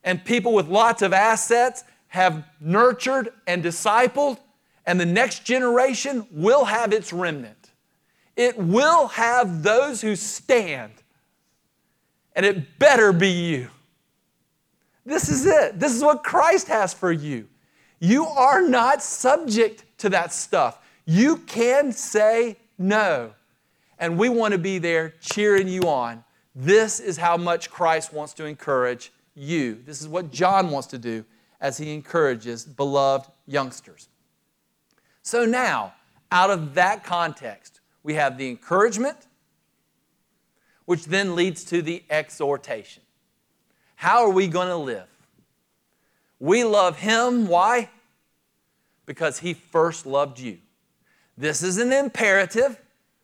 and 0.05 0.25
people 0.25 0.53
with 0.53 0.69
lots 0.69 1.03
of 1.03 1.13
assets 1.13 1.83
have 2.09 2.45
nurtured 2.61 3.31
and 3.47 3.65
discipled, 3.65 4.39
and 4.87 5.01
the 5.01 5.07
next 5.07 5.45
generation 5.45 6.27
will 6.31 6.67
have 6.67 6.93
its 6.93 7.13
remnant. 7.13 7.71
It 8.37 8.57
will 8.57 9.09
have 9.09 9.63
those 9.63 10.01
who 10.01 10.15
stand, 10.15 10.93
and 12.37 12.47
it 12.47 12.79
better 12.79 13.13
be 13.13 13.31
you. 13.31 13.69
This 15.07 15.29
is 15.29 15.47
it. 15.47 15.79
This 15.81 15.95
is 15.95 16.03
what 16.03 16.23
Christ 16.23 16.69
has 16.69 16.95
for 16.95 17.11
you. 17.11 17.49
You 17.99 18.27
are 18.27 18.63
not 18.63 19.03
subject 19.03 19.85
to 19.99 20.09
that 20.11 20.33
stuff. 20.33 20.79
You 21.07 21.39
can 21.39 21.93
say 21.93 22.57
no. 22.79 23.33
And 23.99 24.19
we 24.19 24.29
want 24.29 24.53
to 24.53 24.59
be 24.59 24.79
there 24.79 25.15
cheering 25.21 25.69
you 25.69 25.83
on. 25.83 26.25
This 26.55 27.01
is 27.01 27.17
how 27.17 27.37
much 27.37 27.71
Christ 27.71 28.13
wants 28.13 28.35
to 28.35 28.45
encourage 28.45 29.13
you. 29.35 29.81
This 29.85 30.01
is 30.01 30.09
what 30.09 30.31
John 30.31 30.71
wants 30.71 30.89
to 30.89 30.99
do 30.99 31.25
as 31.61 31.79
he 31.79 31.93
encourages 31.93 32.65
beloved 32.65 33.31
youngsters. 33.47 34.09
So 35.23 35.45
now, 35.45 35.95
out 36.31 36.51
of 36.51 36.75
that 36.75 37.05
context, 37.05 37.81
we 38.03 38.15
have 38.15 38.37
the 38.37 38.49
encouragement, 38.49 39.17
which 40.85 41.07
then 41.07 41.35
leads 41.35 41.65
to 41.65 41.81
the 41.81 42.05
exhortation. 42.11 43.03
How 43.97 44.25
are 44.25 44.31
we 44.31 44.47
going 44.47 44.69
to 44.69 44.77
live? 44.77 45.09
We 46.39 46.65
love 46.65 46.99
Him. 46.99 47.47
Why? 47.49 47.89
Because 49.07 49.39
He 49.39 49.55
first 49.55 50.05
loved 50.05 50.39
you. 50.39 50.59
This 51.39 51.63
is 51.63 51.79
an 51.79 51.93
imperative 51.93 52.79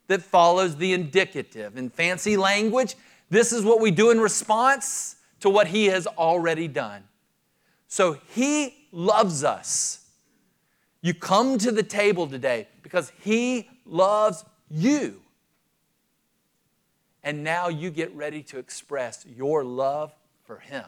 that 0.06 0.22
follows 0.22 0.76
the 0.76 0.94
indicative. 0.94 1.76
In 1.76 1.90
fancy 1.90 2.36
language, 2.36 2.96
this 3.28 3.52
is 3.52 3.64
what 3.64 3.80
we 3.80 3.90
do 3.90 4.10
in 4.10 4.20
response 4.20 5.16
to 5.40 5.50
what 5.50 5.68
He 5.68 5.86
has 5.86 6.06
already 6.06 6.68
done. 6.68 7.04
So 7.88 8.18
He 8.34 8.74
loves 8.92 9.44
us. 9.44 10.06
You 11.02 11.14
come 11.14 11.58
to 11.58 11.72
the 11.72 11.82
table 11.82 12.26
today 12.26 12.68
because 12.82 13.12
He 13.20 13.68
loves 13.84 14.44
you. 14.70 15.20
And 17.22 17.44
now 17.44 17.68
you 17.68 17.90
get 17.90 18.14
ready 18.14 18.42
to 18.44 18.58
express 18.58 19.26
your 19.36 19.64
love 19.64 20.14
for 20.44 20.58
him. 20.58 20.86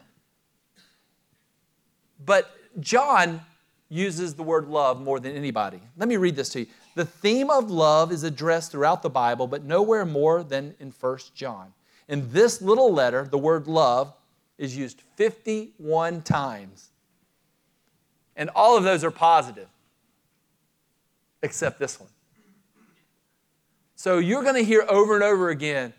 But 2.25 2.51
John 2.81 3.41
uses 3.89 4.35
the 4.35 4.43
word 4.43 4.69
love 4.69 5.01
more 5.01 5.21
than 5.21 5.37
anybody. 5.37 5.81
Let 5.97 6.09
me 6.09 6.17
read 6.17 6.37
this 6.37 6.49
to 6.51 6.61
you. 6.61 6.67
The 6.95 7.05
theme 7.05 7.51
of 7.51 7.71
love 7.71 8.11
is 8.13 8.23
addressed 8.23 8.73
throughout 8.73 9.03
the 9.03 9.11
Bible, 9.11 9.47
but 9.47 9.65
nowhere 9.65 10.07
more 10.07 10.43
than 10.43 10.75
in 10.81 10.91
1 10.91 11.19
John. 11.35 11.75
In 12.09 12.33
this 12.33 12.63
little 12.63 12.93
letter, 12.93 13.29
the 13.31 13.39
word 13.39 13.67
love 13.67 14.15
is 14.63 14.77
used 14.77 15.03
51 15.17 16.23
times. 16.23 16.91
And 18.37 18.49
all 18.55 18.77
of 18.77 18.85
those 18.85 19.05
are 19.05 19.11
positive, 19.11 19.69
except 21.43 21.79
this 21.79 22.01
one. 22.01 22.09
So 23.95 24.19
you're 24.19 24.43
going 24.43 24.55
to 24.55 24.65
hear 24.65 24.85
over 24.89 25.15
and 25.15 25.23
over 25.23 25.51
again, 25.51 25.93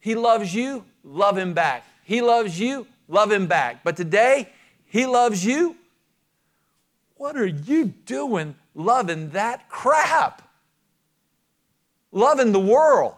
He 0.00 0.14
loves 0.14 0.54
you, 0.54 0.84
love 1.02 1.38
Him 1.38 1.54
back. 1.54 1.84
He 2.08 2.22
loves 2.22 2.58
you, 2.58 2.86
love 3.06 3.30
him 3.30 3.46
back. 3.46 3.84
But 3.84 3.94
today, 3.94 4.48
he 4.86 5.04
loves 5.04 5.44
you. 5.44 5.76
What 7.16 7.36
are 7.36 7.44
you 7.44 7.84
doing 7.84 8.54
loving 8.74 9.28
that 9.30 9.68
crap? 9.68 10.40
Loving 12.12 12.52
the 12.52 12.60
world. 12.60 13.14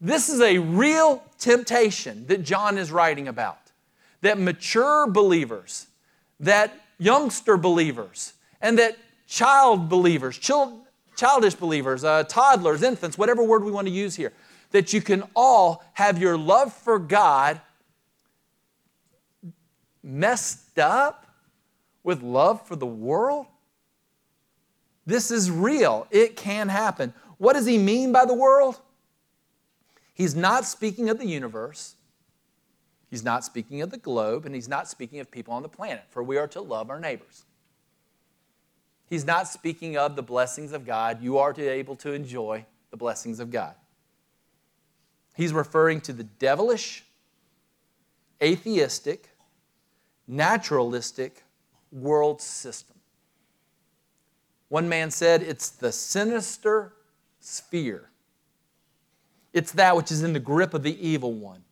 This 0.00 0.28
is 0.28 0.40
a 0.40 0.58
real 0.58 1.24
temptation 1.36 2.26
that 2.28 2.44
John 2.44 2.78
is 2.78 2.92
writing 2.92 3.26
about. 3.26 3.69
That 4.22 4.38
mature 4.38 5.06
believers, 5.06 5.86
that 6.40 6.72
youngster 6.98 7.56
believers, 7.56 8.34
and 8.60 8.78
that 8.78 8.96
child 9.26 9.88
believers, 9.88 10.36
child, 10.36 10.80
childish 11.16 11.54
believers, 11.54 12.04
uh, 12.04 12.24
toddlers, 12.24 12.82
infants, 12.82 13.16
whatever 13.16 13.42
word 13.42 13.64
we 13.64 13.70
want 13.72 13.86
to 13.86 13.92
use 13.92 14.16
here, 14.16 14.32
that 14.70 14.92
you 14.92 15.00
can 15.00 15.22
all 15.34 15.84
have 15.94 16.18
your 16.18 16.36
love 16.36 16.72
for 16.72 16.98
God 16.98 17.60
messed 20.02 20.78
up 20.78 21.26
with 22.02 22.22
love 22.22 22.66
for 22.66 22.76
the 22.76 22.86
world? 22.86 23.46
This 25.06 25.30
is 25.30 25.50
real. 25.50 26.06
It 26.10 26.36
can 26.36 26.68
happen. 26.68 27.12
What 27.38 27.54
does 27.54 27.66
he 27.66 27.78
mean 27.78 28.12
by 28.12 28.24
the 28.24 28.34
world? 28.34 28.80
He's 30.14 30.36
not 30.36 30.64
speaking 30.64 31.08
of 31.08 31.18
the 31.18 31.26
universe. 31.26 31.94
He's 33.10 33.24
not 33.24 33.44
speaking 33.44 33.82
of 33.82 33.90
the 33.90 33.98
globe, 33.98 34.46
and 34.46 34.54
he's 34.54 34.68
not 34.68 34.88
speaking 34.88 35.18
of 35.18 35.30
people 35.30 35.52
on 35.52 35.62
the 35.62 35.68
planet, 35.68 36.04
for 36.10 36.22
we 36.22 36.38
are 36.38 36.46
to 36.48 36.60
love 36.60 36.90
our 36.90 37.00
neighbors. 37.00 37.44
He's 39.08 39.26
not 39.26 39.48
speaking 39.48 39.96
of 39.96 40.14
the 40.14 40.22
blessings 40.22 40.72
of 40.72 40.86
God. 40.86 41.20
You 41.20 41.38
are 41.38 41.52
to 41.52 41.60
be 41.60 41.66
able 41.66 41.96
to 41.96 42.12
enjoy 42.12 42.64
the 42.92 42.96
blessings 42.96 43.40
of 43.40 43.50
God. 43.50 43.74
He's 45.34 45.52
referring 45.52 46.00
to 46.02 46.12
the 46.12 46.22
devilish, 46.22 47.04
atheistic, 48.40 49.30
naturalistic 50.28 51.42
world 51.90 52.40
system. 52.40 52.96
One 54.68 54.88
man 54.88 55.10
said 55.10 55.42
it's 55.42 55.70
the 55.70 55.90
sinister 55.90 56.92
sphere. 57.40 58.10
It's 59.52 59.72
that 59.72 59.96
which 59.96 60.12
is 60.12 60.22
in 60.22 60.32
the 60.32 60.38
grip 60.38 60.74
of 60.74 60.84
the 60.84 61.04
evil 61.04 61.32
one. 61.32 61.64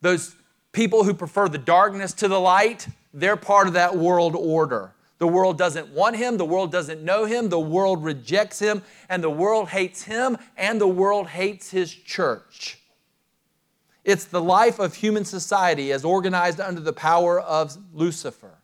Those 0.00 0.36
people 0.78 1.02
who 1.02 1.12
prefer 1.12 1.48
the 1.48 1.58
darkness 1.58 2.12
to 2.12 2.28
the 2.28 2.38
light, 2.38 2.86
they're 3.12 3.36
part 3.36 3.66
of 3.66 3.72
that 3.72 3.96
world 3.96 4.36
order. 4.36 4.92
The 5.18 5.26
world 5.26 5.58
doesn't 5.58 5.88
want 5.88 6.14
him, 6.14 6.36
the 6.36 6.44
world 6.44 6.70
doesn't 6.70 7.02
know 7.02 7.24
him, 7.24 7.48
the 7.48 7.58
world 7.58 8.04
rejects 8.04 8.60
him, 8.60 8.82
and 9.08 9.20
the 9.20 9.28
world 9.28 9.70
hates 9.70 10.02
him, 10.02 10.38
and 10.56 10.80
the 10.80 10.86
world 10.86 11.26
hates 11.30 11.72
his 11.72 11.92
church. 11.92 12.78
It's 14.04 14.26
the 14.26 14.40
life 14.40 14.78
of 14.78 14.94
human 14.94 15.24
society 15.24 15.90
as 15.90 16.04
organized 16.04 16.60
under 16.60 16.80
the 16.80 16.92
power 16.92 17.40
of 17.40 17.76
Lucifer, 17.92 18.54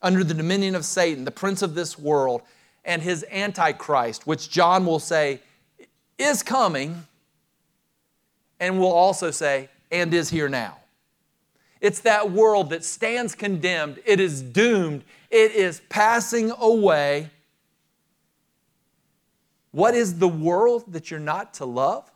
under 0.00 0.24
the 0.24 0.32
dominion 0.32 0.74
of 0.74 0.86
Satan, 0.86 1.26
the 1.26 1.30
prince 1.30 1.60
of 1.60 1.74
this 1.74 1.98
world, 1.98 2.40
and 2.86 3.02
his 3.02 3.22
antichrist, 3.30 4.26
which 4.26 4.48
John 4.48 4.86
will 4.86 4.98
say 4.98 5.42
is 6.16 6.42
coming, 6.42 7.06
and 8.58 8.80
will 8.80 8.94
also 8.94 9.30
say, 9.30 9.68
and 9.92 10.14
is 10.14 10.30
here 10.30 10.48
now. 10.48 10.78
It's 11.80 12.00
that 12.00 12.30
world 12.30 12.70
that 12.70 12.84
stands 12.84 13.34
condemned, 13.34 14.00
it 14.04 14.20
is 14.20 14.42
doomed, 14.42 15.04
it 15.30 15.52
is 15.52 15.80
passing 15.88 16.50
away. 16.58 17.30
What 19.70 19.94
is 19.94 20.18
the 20.18 20.28
world 20.28 20.84
that 20.88 21.10
you're 21.10 21.20
not 21.20 21.54
to 21.54 21.64
love? 21.64 22.10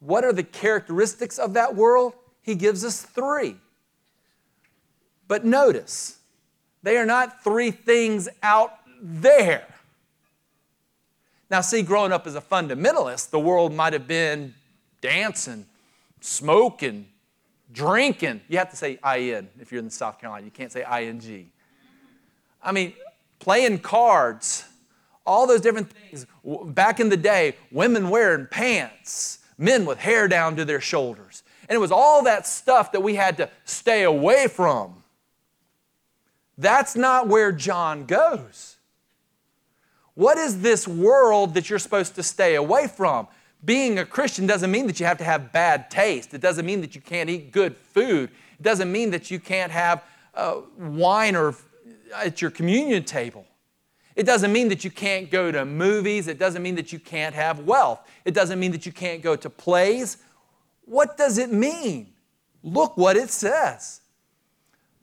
What 0.00 0.24
are 0.24 0.32
the 0.32 0.42
characteristics 0.42 1.38
of 1.38 1.54
that 1.54 1.76
world? 1.76 2.14
He 2.42 2.56
gives 2.56 2.84
us 2.84 3.02
three. 3.02 3.56
But 5.28 5.44
notice, 5.44 6.18
they 6.82 6.96
are 6.96 7.06
not 7.06 7.42
three 7.44 7.70
things 7.70 8.28
out 8.42 8.74
there. 9.00 9.66
Now, 11.48 11.60
see, 11.60 11.82
growing 11.82 12.12
up 12.12 12.26
as 12.26 12.34
a 12.34 12.40
fundamentalist, 12.40 13.30
the 13.30 13.38
world 13.38 13.72
might 13.72 13.92
have 13.92 14.08
been 14.08 14.54
dancing, 15.00 15.66
smoking, 16.20 17.06
drinking. 17.72 18.40
You 18.48 18.58
have 18.58 18.70
to 18.70 18.76
say 18.76 18.98
IN 19.04 19.48
if 19.60 19.72
you're 19.72 19.82
in 19.82 19.90
South 19.90 20.20
Carolina. 20.20 20.44
You 20.44 20.50
can't 20.50 20.72
say 20.72 20.84
ING. 20.84 21.50
I 22.62 22.72
mean, 22.72 22.92
playing 23.38 23.80
cards, 23.80 24.64
all 25.26 25.46
those 25.46 25.60
different 25.60 25.90
things. 25.90 26.26
Back 26.44 27.00
in 27.00 27.08
the 27.08 27.16
day, 27.16 27.56
women 27.70 28.10
wearing 28.10 28.46
pants, 28.46 29.40
men 29.58 29.84
with 29.84 29.98
hair 29.98 30.28
down 30.28 30.56
to 30.56 30.64
their 30.64 30.80
shoulders. 30.80 31.42
And 31.68 31.76
it 31.76 31.80
was 31.80 31.92
all 31.92 32.24
that 32.24 32.46
stuff 32.46 32.92
that 32.92 33.00
we 33.00 33.14
had 33.14 33.36
to 33.38 33.48
stay 33.64 34.02
away 34.02 34.46
from. 34.48 35.02
That's 36.58 36.94
not 36.94 37.28
where 37.28 37.50
John 37.50 38.04
goes. 38.04 38.76
What 40.14 40.36
is 40.36 40.60
this 40.60 40.86
world 40.86 41.54
that 41.54 41.70
you're 41.70 41.78
supposed 41.78 42.14
to 42.16 42.22
stay 42.22 42.54
away 42.54 42.86
from? 42.86 43.26
Being 43.64 43.98
a 43.98 44.04
Christian 44.04 44.46
doesn't 44.46 44.70
mean 44.70 44.86
that 44.88 44.98
you 44.98 45.06
have 45.06 45.18
to 45.18 45.24
have 45.24 45.52
bad 45.52 45.90
taste. 45.90 46.34
It 46.34 46.40
doesn't 46.40 46.66
mean 46.66 46.80
that 46.80 46.94
you 46.94 47.00
can't 47.00 47.30
eat 47.30 47.52
good 47.52 47.76
food. 47.76 48.30
It 48.58 48.62
doesn't 48.62 48.90
mean 48.90 49.10
that 49.12 49.30
you 49.30 49.38
can't 49.38 49.70
have 49.70 50.02
uh, 50.34 50.62
wine 50.76 51.36
or 51.36 51.54
at 52.14 52.42
your 52.42 52.50
communion 52.50 53.04
table. 53.04 53.46
It 54.16 54.26
doesn't 54.26 54.52
mean 54.52 54.68
that 54.68 54.84
you 54.84 54.90
can't 54.90 55.30
go 55.30 55.52
to 55.52 55.64
movies. 55.64 56.28
It 56.28 56.38
doesn't 56.38 56.62
mean 56.62 56.74
that 56.74 56.92
you 56.92 56.98
can't 56.98 57.34
have 57.34 57.60
wealth. 57.60 58.00
It 58.24 58.34
doesn't 58.34 58.58
mean 58.58 58.72
that 58.72 58.84
you 58.84 58.92
can't 58.92 59.22
go 59.22 59.36
to 59.36 59.48
plays. 59.48 60.18
What 60.84 61.16
does 61.16 61.38
it 61.38 61.52
mean? 61.52 62.12
Look 62.62 62.96
what 62.96 63.16
it 63.16 63.30
says. 63.30 64.00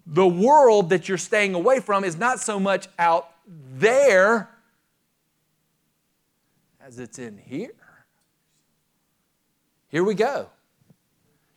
the 0.05 0.27
world 0.27 0.89
that 0.89 1.07
you're 1.07 1.17
staying 1.17 1.53
away 1.53 1.79
from 1.79 2.03
is 2.03 2.17
not 2.17 2.39
so 2.39 2.59
much 2.59 2.87
out 2.97 3.29
there 3.75 4.49
as 6.81 6.97
it's 6.99 7.19
in 7.19 7.37
here. 7.37 7.78
Here 9.89 10.04
we 10.04 10.13
go. 10.13 10.47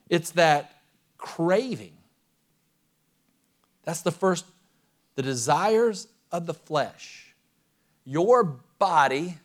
It's 0.08 0.30
that 0.32 0.82
craving. 1.16 1.92
That's 3.84 4.02
the 4.02 4.12
first, 4.12 4.44
the 5.14 5.22
desires 5.22 6.08
of 6.30 6.46
the 6.46 6.54
flesh. 6.54 7.34
Your 8.04 8.44
body 8.78 9.38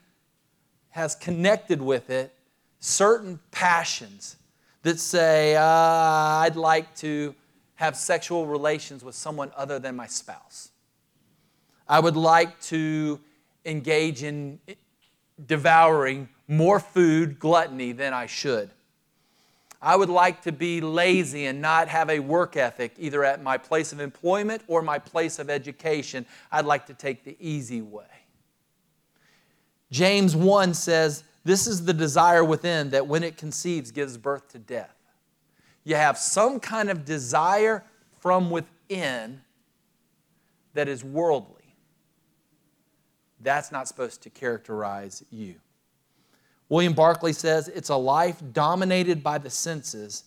has 0.89 1.15
connected 1.15 1.81
with 1.81 2.09
it 2.09 2.33
certain 2.79 3.39
passions 3.51 4.37
that 4.83 4.99
say, 4.99 5.55
uh, 5.55 5.61
I'd 5.63 6.55
like 6.55 6.95
to 6.97 7.35
have 7.75 7.95
sexual 7.95 8.47
relations 8.47 9.03
with 9.03 9.15
someone 9.15 9.51
other 9.55 9.79
than 9.79 9.95
my 9.95 10.07
spouse. 10.07 10.69
I 11.87 11.99
would 11.99 12.15
like 12.15 12.59
to 12.61 13.19
engage 13.65 14.23
in 14.23 14.59
devouring 15.45 16.29
more 16.47 16.79
food, 16.79 17.37
gluttony, 17.37 17.91
than 17.91 18.13
I 18.13 18.25
should. 18.25 18.71
I 19.81 19.95
would 19.95 20.09
like 20.09 20.41
to 20.43 20.51
be 20.51 20.81
lazy 20.81 21.45
and 21.45 21.61
not 21.61 21.87
have 21.87 22.09
a 22.09 22.19
work 22.19 22.57
ethic, 22.57 22.93
either 22.97 23.23
at 23.23 23.43
my 23.43 23.57
place 23.57 23.91
of 23.91 23.99
employment 23.99 24.63
or 24.67 24.81
my 24.81 24.97
place 24.97 25.37
of 25.37 25.49
education. 25.49 26.25
I'd 26.51 26.65
like 26.65 26.87
to 26.87 26.93
take 26.93 27.23
the 27.23 27.37
easy 27.39 27.81
way. 27.81 28.05
James 29.91 30.35
1 30.35 30.73
says, 30.73 31.23
This 31.43 31.67
is 31.67 31.85
the 31.85 31.93
desire 31.93 32.43
within 32.43 32.89
that 32.89 33.07
when 33.07 33.23
it 33.23 33.37
conceives 33.37 33.91
gives 33.91 34.17
birth 34.17 34.49
to 34.49 34.59
death. 34.59 34.95
You 35.83 35.95
have 35.95 36.17
some 36.17 36.59
kind 36.59 36.89
of 36.89 37.05
desire 37.05 37.83
from 38.19 38.49
within 38.49 39.41
that 40.73 40.87
is 40.87 41.03
worldly. 41.03 41.53
That's 43.39 43.71
not 43.71 43.87
supposed 43.87 44.23
to 44.23 44.29
characterize 44.29 45.23
you. 45.31 45.55
William 46.69 46.93
Barclay 46.93 47.31
says 47.31 47.69
it's 47.69 47.89
a 47.89 47.95
life 47.95 48.41
dominated 48.51 49.23
by 49.23 49.37
the 49.37 49.49
senses, 49.49 50.25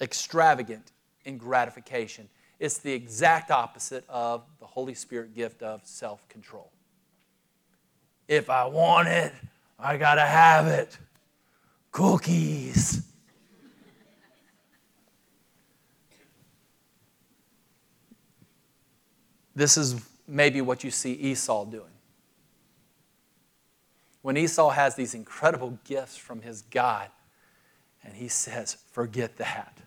extravagant 0.00 0.92
in 1.24 1.36
gratification. 1.36 2.28
It's 2.60 2.78
the 2.78 2.92
exact 2.92 3.50
opposite 3.50 4.04
of 4.08 4.42
the 4.60 4.66
Holy 4.66 4.94
Spirit 4.94 5.34
gift 5.34 5.62
of 5.62 5.80
self 5.84 6.28
control. 6.28 6.70
If 8.28 8.50
I 8.50 8.66
want 8.66 9.08
it, 9.08 9.32
I 9.78 9.96
gotta 9.96 10.26
have 10.26 10.66
it. 10.66 10.96
Cookies. 11.90 13.02
This 19.54 19.76
is 19.76 20.00
maybe 20.28 20.60
what 20.60 20.84
you 20.84 20.92
see 20.92 21.14
Esau 21.14 21.64
doing 21.64 21.97
when 24.22 24.36
Esau 24.36 24.70
has 24.70 24.94
these 24.94 25.14
incredible 25.14 25.78
gifts 25.84 26.16
from 26.16 26.42
his 26.42 26.62
God, 26.62 27.10
and 28.04 28.14
he 28.14 28.28
says, 28.28 28.76
Forget 28.92 29.36
that. 29.36 29.78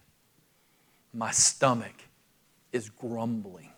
My 1.14 1.32
stomach 1.32 2.06
is 2.72 2.90
grumbling. 2.90 3.72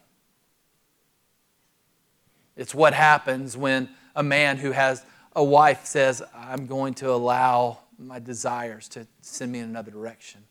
It's 2.56 2.76
what 2.76 2.94
happens 2.94 3.58
when 3.58 3.90
a 4.16 4.22
man 4.22 4.58
who 4.58 4.72
has 4.72 5.04
a 5.36 5.44
wife 5.44 5.86
says, 5.86 6.22
I'm 6.36 6.68
going 6.68 6.94
to 6.96 7.10
allow 7.10 7.80
my 7.98 8.20
desires 8.20 8.88
to 8.90 9.08
send 9.22 9.52
me 9.52 9.60
in 9.60 9.66
another 9.66 9.92
direction. 9.92 10.44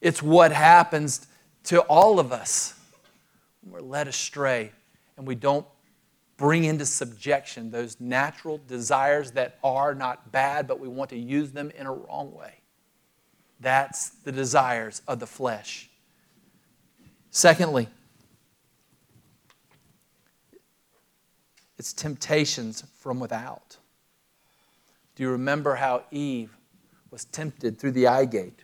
It's 0.00 0.22
what 0.22 0.52
happens 0.52 1.26
to 1.64 1.80
all 1.82 2.18
of 2.18 2.32
us 2.32 2.74
when 3.62 3.72
we're 3.72 3.88
led 3.88 4.08
astray 4.08 4.72
and 5.16 5.26
we 5.26 5.34
don't 5.34 5.66
bring 6.40 6.64
into 6.64 6.86
subjection 6.86 7.70
those 7.70 8.00
natural 8.00 8.58
desires 8.66 9.32
that 9.32 9.58
are 9.62 9.94
not 9.94 10.32
bad, 10.32 10.66
but 10.66 10.80
we 10.80 10.88
want 10.88 11.10
to 11.10 11.18
use 11.18 11.52
them 11.52 11.70
in 11.76 11.86
a 11.86 11.92
wrong 11.92 12.32
way. 12.34 12.54
That's 13.60 14.08
the 14.08 14.32
desires 14.32 15.02
of 15.06 15.20
the 15.20 15.26
flesh. 15.26 15.90
Secondly, 17.30 17.88
it's 21.78 21.92
temptations 21.92 22.84
from 23.00 23.20
without. 23.20 23.76
Do 25.16 25.22
you 25.22 25.32
remember 25.32 25.74
how 25.74 26.04
Eve 26.10 26.56
was 27.10 27.26
tempted 27.26 27.78
through 27.78 27.92
the 27.92 28.06
eye 28.06 28.24
gate? 28.24 28.60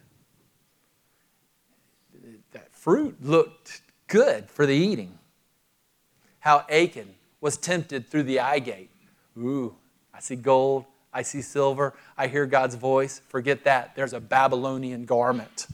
That 2.53 2.75
fruit 2.75 3.23
looked 3.23 3.83
good 4.07 4.49
for 4.51 4.65
the 4.65 4.75
eating. 4.75 5.19
How 6.39 6.65
Achan 6.71 7.16
was 7.41 7.57
tempted 7.57 8.09
through 8.09 8.25
the 8.25 8.41
eye 8.41 8.59
gate. 8.59 8.91
Ooh, 9.39 9.77
I 10.13 10.21
see 10.21 10.37
gold, 10.37 10.85
I 11.13 11.23
see 11.23 11.43
silver, 11.43 11.95
I 12.17 12.27
hear 12.27 12.47
God's 12.47 12.75
voice. 12.75 13.21
Forget 13.29 13.65
that. 13.65 13.95
There's 13.95 14.13
a 14.13 14.21
Babylonian 14.21 15.05
garment. 15.05 15.67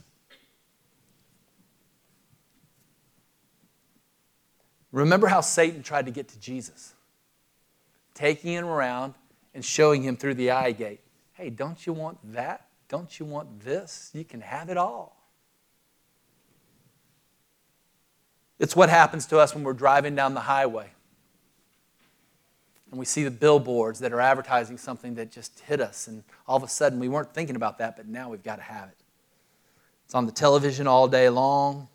Remember 4.91 5.27
how 5.27 5.41
Satan 5.41 5.81
tried 5.81 6.05
to 6.05 6.11
get 6.11 6.27
to 6.29 6.39
Jesus? 6.39 6.93
Taking 8.13 8.53
him 8.53 8.65
around 8.65 9.15
and 9.55 9.65
showing 9.65 10.03
him 10.03 10.15
through 10.15 10.35
the 10.35 10.51
eye 10.51 10.71
gate. 10.71 10.99
Hey, 11.33 11.49
don't 11.49 11.85
you 11.87 11.93
want 11.93 12.19
that? 12.33 12.67
Don't 12.89 13.19
you 13.19 13.25
want 13.25 13.61
this? 13.61 14.11
You 14.13 14.23
can 14.23 14.41
have 14.41 14.69
it 14.69 14.77
all. 14.77 15.17
It's 18.59 18.75
what 18.75 18.89
happens 18.89 19.25
to 19.27 19.39
us 19.39 19.55
when 19.55 19.63
we're 19.63 19.73
driving 19.73 20.15
down 20.15 20.35
the 20.35 20.41
highway 20.41 20.91
and 22.93 22.99
we 22.99 23.05
see 23.07 23.23
the 23.23 23.31
billboards 23.31 23.97
that 24.01 24.13
are 24.13 24.21
advertising 24.21 24.77
something 24.77 25.15
that 25.15 25.31
just 25.31 25.61
hit 25.61 25.81
us, 25.81 26.05
and 26.07 26.23
all 26.47 26.57
of 26.57 26.61
a 26.61 26.67
sudden 26.67 26.99
we 26.99 27.09
weren't 27.09 27.33
thinking 27.33 27.55
about 27.55 27.79
that, 27.79 27.97
but 27.97 28.07
now 28.07 28.29
we've 28.29 28.43
got 28.43 28.57
to 28.57 28.61
have 28.61 28.87
it. 28.87 28.97
It's 30.05 30.13
on 30.13 30.27
the 30.27 30.31
television 30.31 30.85
all 30.85 31.07
day 31.07 31.27
long. 31.27 31.87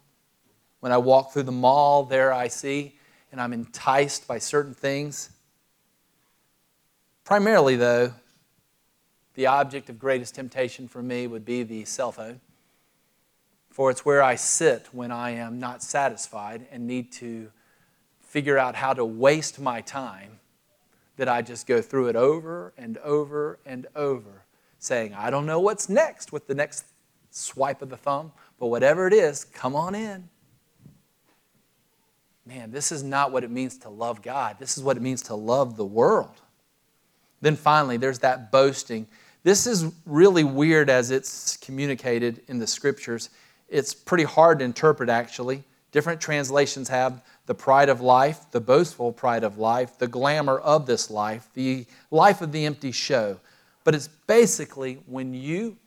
When 0.81 0.91
I 0.91 0.99
walk 0.99 1.33
through 1.33 1.45
the 1.45 1.53
mall, 1.53 2.03
there 2.03 2.33
I 2.33 2.49
see, 2.49 2.97
and 3.31 3.41
I'm 3.41 3.53
enticed 3.53 4.27
by 4.27 4.39
certain 4.39 4.75
things. 4.75 5.31
Primarily, 7.23 7.77
though, 7.77 8.13
the 9.35 9.47
object 9.47 9.89
of 9.91 10.01
greatest 10.01 10.35
temptation 10.35 10.89
for 10.89 11.01
me 11.01 11.29
would 11.29 11.45
be 11.45 11.63
the 11.63 11.85
cell 11.85 12.11
phone, 12.11 12.41
for 13.71 13.93
it's 13.93 14.05
where 14.05 14.21
I 14.21 14.35
sit 14.35 14.89
when 14.91 15.13
I 15.13 15.31
am 15.31 15.61
not 15.61 15.81
satisfied 15.81 16.67
and 16.73 16.89
need 16.89 17.13
to 17.13 17.53
figure 18.19 18.59
out 18.59 18.75
how 18.75 18.95
to 18.95 19.05
waste 19.05 19.61
my 19.61 19.81
time 19.81 20.41
that 21.19 21.29
I 21.29 21.43
just 21.43 21.67
go 21.67 21.83
through 21.83 22.09
it 22.09 22.17
over 22.17 22.73
and 22.79 22.97
over 22.99 23.59
and 23.67 23.87
over, 23.95 24.45
saying, 24.79 25.13
I 25.15 25.31
don't 25.31 25.47
know 25.47 25.61
what's 25.61 25.89
next 25.89 26.33
with 26.33 26.47
the 26.47 26.55
next 26.55 26.87
swipe 27.31 27.83
of 27.83 27.91
the 27.91 27.97
thumb, 27.97 28.33
but 28.59 28.69
whatever 28.69 29.07
it 29.07 29.13
is, 29.13 29.45
come 29.45 29.77
on 29.77 29.95
in. 29.95 30.29
Man, 32.47 32.71
this 32.71 32.91
is 32.91 33.03
not 33.03 33.31
what 33.31 33.45
it 33.45 33.51
means 33.51 33.77
to 33.79 33.91
love 33.91 34.23
God. 34.23 34.57
This 34.59 34.79
is 34.79 34.83
what 34.83 34.97
it 34.97 35.03
means 35.03 35.21
to 35.25 35.35
love 35.35 35.77
the 35.77 35.85
world. 35.85 36.41
Then 37.41 37.57
finally, 37.57 37.99
there's 37.99 38.21
that 38.21 38.51
boasting. 38.51 39.07
This 39.43 39.67
is 39.67 39.93
really 40.07 40.45
weird 40.45 40.89
as 40.89 41.11
it's 41.11 41.57
communicated 41.59 42.41
in 42.49 42.59
the 42.59 42.67
scriptures. 42.67 43.31
It's 43.69 43.93
pretty 43.93 44.25
hard 44.25 44.61
to 44.61 44.65
interpret, 44.65 45.11
actually. 45.11 45.65
Different 45.93 46.21
translations 46.21 46.89
have 46.89 47.23
the 47.49 47.55
pride 47.55 47.89
of 47.89 48.03
life, 48.03 48.45
the 48.51 48.61
boastful 48.61 49.11
pride 49.11 49.43
of 49.43 49.57
life, 49.57 49.97
the 49.97 50.07
glamour 50.07 50.59
of 50.59 50.85
this 50.85 51.11
life, 51.11 51.49
the 51.55 51.87
life 52.11 52.43
of 52.43 52.53
the 52.53 52.67
empty 52.67 52.93
show. 52.93 53.41
But 53.85 53.95
it's 53.95 54.09
basically 54.27 55.03
when 55.07 55.33
you 55.33 55.79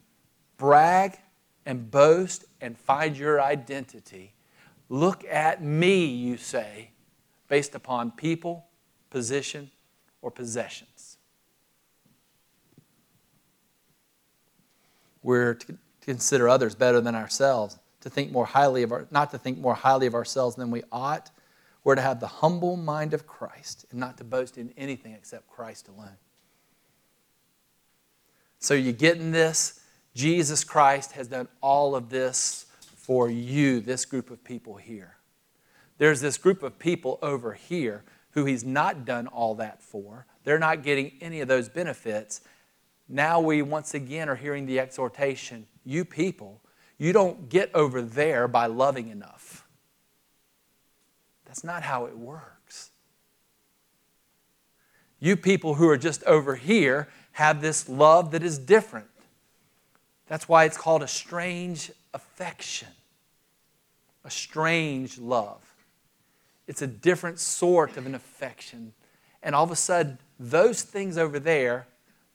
brag 0.58 1.20
and 1.64 1.92
boast 1.92 2.46
and 2.62 2.76
find 2.76 3.16
your 3.16 3.40
identity, 3.40 4.34
look 4.90 5.24
at 5.26 5.64
me, 5.64 6.06
you 6.06 6.36
say, 6.36 6.90
based 7.48 7.76
upon 7.76 8.10
people, 8.10 8.66
position, 9.12 9.70
or 10.24 10.32
possessions. 10.32 11.18
We're 15.22 15.54
to 15.54 15.78
consider 16.02 16.50
others 16.50 16.74
better 16.74 17.02
than 17.02 17.14
ourselves, 17.14 17.78
to 18.00 18.10
think 18.10 18.32
more 18.32 18.48
highly 18.48 18.82
of 18.82 18.92
our, 18.92 19.06
not 19.12 19.30
to 19.30 19.38
think 19.38 19.60
more 19.60 19.76
highly 19.76 20.08
of 20.08 20.16
ourselves 20.16 20.56
than 20.56 20.72
we 20.72 20.82
ought, 20.92 21.30
we're 21.84 21.96
to 21.96 22.02
have 22.02 22.20
the 22.20 22.28
humble 22.28 22.78
mind 22.78 23.14
of 23.14 23.26
Christ 23.26 23.86
and 23.92 24.00
not 24.00 24.18
to 24.18 24.24
boast 24.24 24.58
in 24.58 24.74
anything 24.78 25.14
except 25.14 25.48
Christ 25.48 25.88
alone. 25.88 26.18
So, 28.60 28.74
you 28.76 28.92
getting 28.92 29.32
this? 29.32 29.80
Jesus 30.14 30.64
Christ 30.64 31.14
has 31.14 31.28
done 31.28 31.48
all 31.62 31.96
of 31.96 32.10
this 32.10 32.66
for 32.96 33.30
you, 33.30 33.80
this 33.80 34.06
group 34.06 34.30
of 34.30 34.44
people 34.44 34.76
here. 34.76 35.18
There's 35.98 36.22
this 36.22 36.38
group 36.38 36.62
of 36.62 36.78
people 36.78 37.18
over 37.22 37.54
here 37.54 38.04
who 38.32 38.46
he's 38.46 38.64
not 38.64 39.06
done 39.06 39.28
all 39.28 39.56
that 39.56 39.82
for. 39.82 40.26
They're 40.44 40.60
not 40.60 40.84
getting 40.84 41.14
any 41.22 41.42
of 41.42 41.48
those 41.48 41.70
benefits. 41.70 42.42
Now 43.08 43.40
we 43.40 43.62
once 43.62 43.94
again 43.94 44.30
are 44.30 44.36
hearing 44.36 44.66
the 44.66 44.80
exhortation 44.80 45.68
you 45.84 46.06
people, 46.06 46.62
you 46.98 47.14
don't 47.14 47.50
get 47.50 47.74
over 47.74 48.02
there 48.02 48.48
by 48.48 48.68
loving 48.68 49.08
enough. 49.08 49.61
That's 51.52 51.66
not 51.66 51.84
how 51.84 52.06
it 52.06 52.18
works. 52.18 52.92
You 55.20 55.36
people 55.36 55.74
who 55.74 55.90
are 55.90 55.98
just 55.98 56.24
over 56.24 56.56
here 56.56 57.10
have 57.34 57.60
this 57.60 57.90
love 57.90 58.32
that 58.32 58.42
is 58.42 58.58
different. 58.58 59.10
That's 60.30 60.48
why 60.48 60.64
it's 60.64 60.78
called 60.78 61.04
a 61.04 61.10
strange 61.10 61.92
affection, 62.14 62.88
a 64.24 64.32
strange 64.32 65.18
love. 65.18 65.60
It's 66.70 66.82
a 66.82 66.88
different 66.88 67.38
sort 67.38 67.98
of 67.98 68.06
an 68.06 68.16
affection. 68.16 68.94
And 69.44 69.54
all 69.54 69.66
of 69.66 69.72
a 69.72 69.76
sudden, 69.76 70.20
those 70.40 70.84
things 70.84 71.18
over 71.18 71.38
there, 71.38 71.86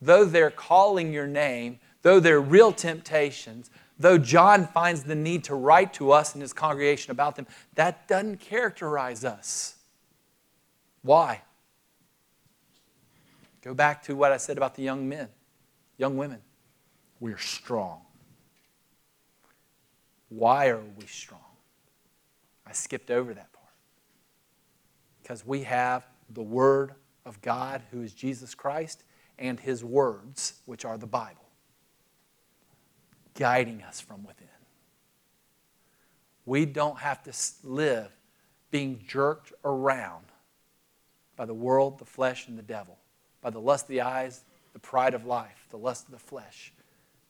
though 0.03 0.27
they're 0.27 0.51
calling 0.51 1.11
your 1.11 1.27
name, 1.27 1.79
though 2.03 2.21
they're 2.21 2.39
real 2.39 2.71
temptations, 2.71 3.71
though 3.99 4.19
John 4.19 4.67
finds 4.67 5.05
the 5.05 5.15
need 5.15 5.45
to 5.45 5.55
write 5.55 5.95
to 5.95 6.13
us 6.13 6.35
and 6.35 6.43
his 6.43 6.53
congregation 6.53 7.11
about 7.11 7.37
them, 7.37 7.47
that 7.75 8.09
doesn't 8.09 8.41
characterize 8.41 9.25
us. 9.25 9.77
Why? 11.03 11.43
Go 13.63 13.75
back 13.75 14.03
to 14.05 14.17
what 14.17 14.33
I 14.33 14.37
said 14.37 14.57
about 14.57 14.75
the 14.75 14.83
young 14.83 15.09
men, 15.09 15.29
young 15.97 16.17
women. 16.17 16.41
We're 17.21 17.39
strong. 17.39 18.03
Why 20.29 20.69
are 20.69 20.83
we 20.97 21.07
strong? 21.07 21.41
I 22.67 22.73
skipped 22.73 23.11
over 23.11 23.33
that 23.33 23.53
part. 23.53 23.65
Because 25.23 25.47
we 25.47 25.63
have 25.63 26.07
the 26.31 26.43
Word 26.43 26.95
of 27.25 27.41
God, 27.41 27.83
who 27.91 28.03
is 28.03 28.13
Jesus 28.13 28.55
Christ, 28.55 29.05
and 29.39 29.59
His 29.59 29.83
words, 29.83 30.55
which 30.67 30.85
are 30.85 30.99
the 30.99 31.07
Bible 31.07 31.46
guiding 33.37 33.83
us 33.83 34.01
from 34.01 34.25
within. 34.25 34.49
We 36.45 36.65
don't 36.65 36.99
have 36.99 37.23
to 37.25 37.33
live 37.63 38.11
being 38.71 39.05
jerked 39.07 39.53
around 39.65 40.25
by 41.37 41.45
the 41.45 41.55
world, 41.55 41.99
the 41.99 42.05
flesh, 42.05 42.49
and 42.49 42.59
the 42.59 42.63
devil, 42.63 42.97
by 43.43 43.51
the 43.51 43.61
lust 43.61 43.85
of 43.85 43.89
the 43.89 44.01
eyes, 44.01 44.43
the 44.73 44.79
pride 44.79 45.15
of 45.15 45.25
life, 45.25 45.67
the 45.71 45.79
lust 45.79 46.07
of 46.07 46.13
the 46.13 46.19
flesh. 46.19 46.73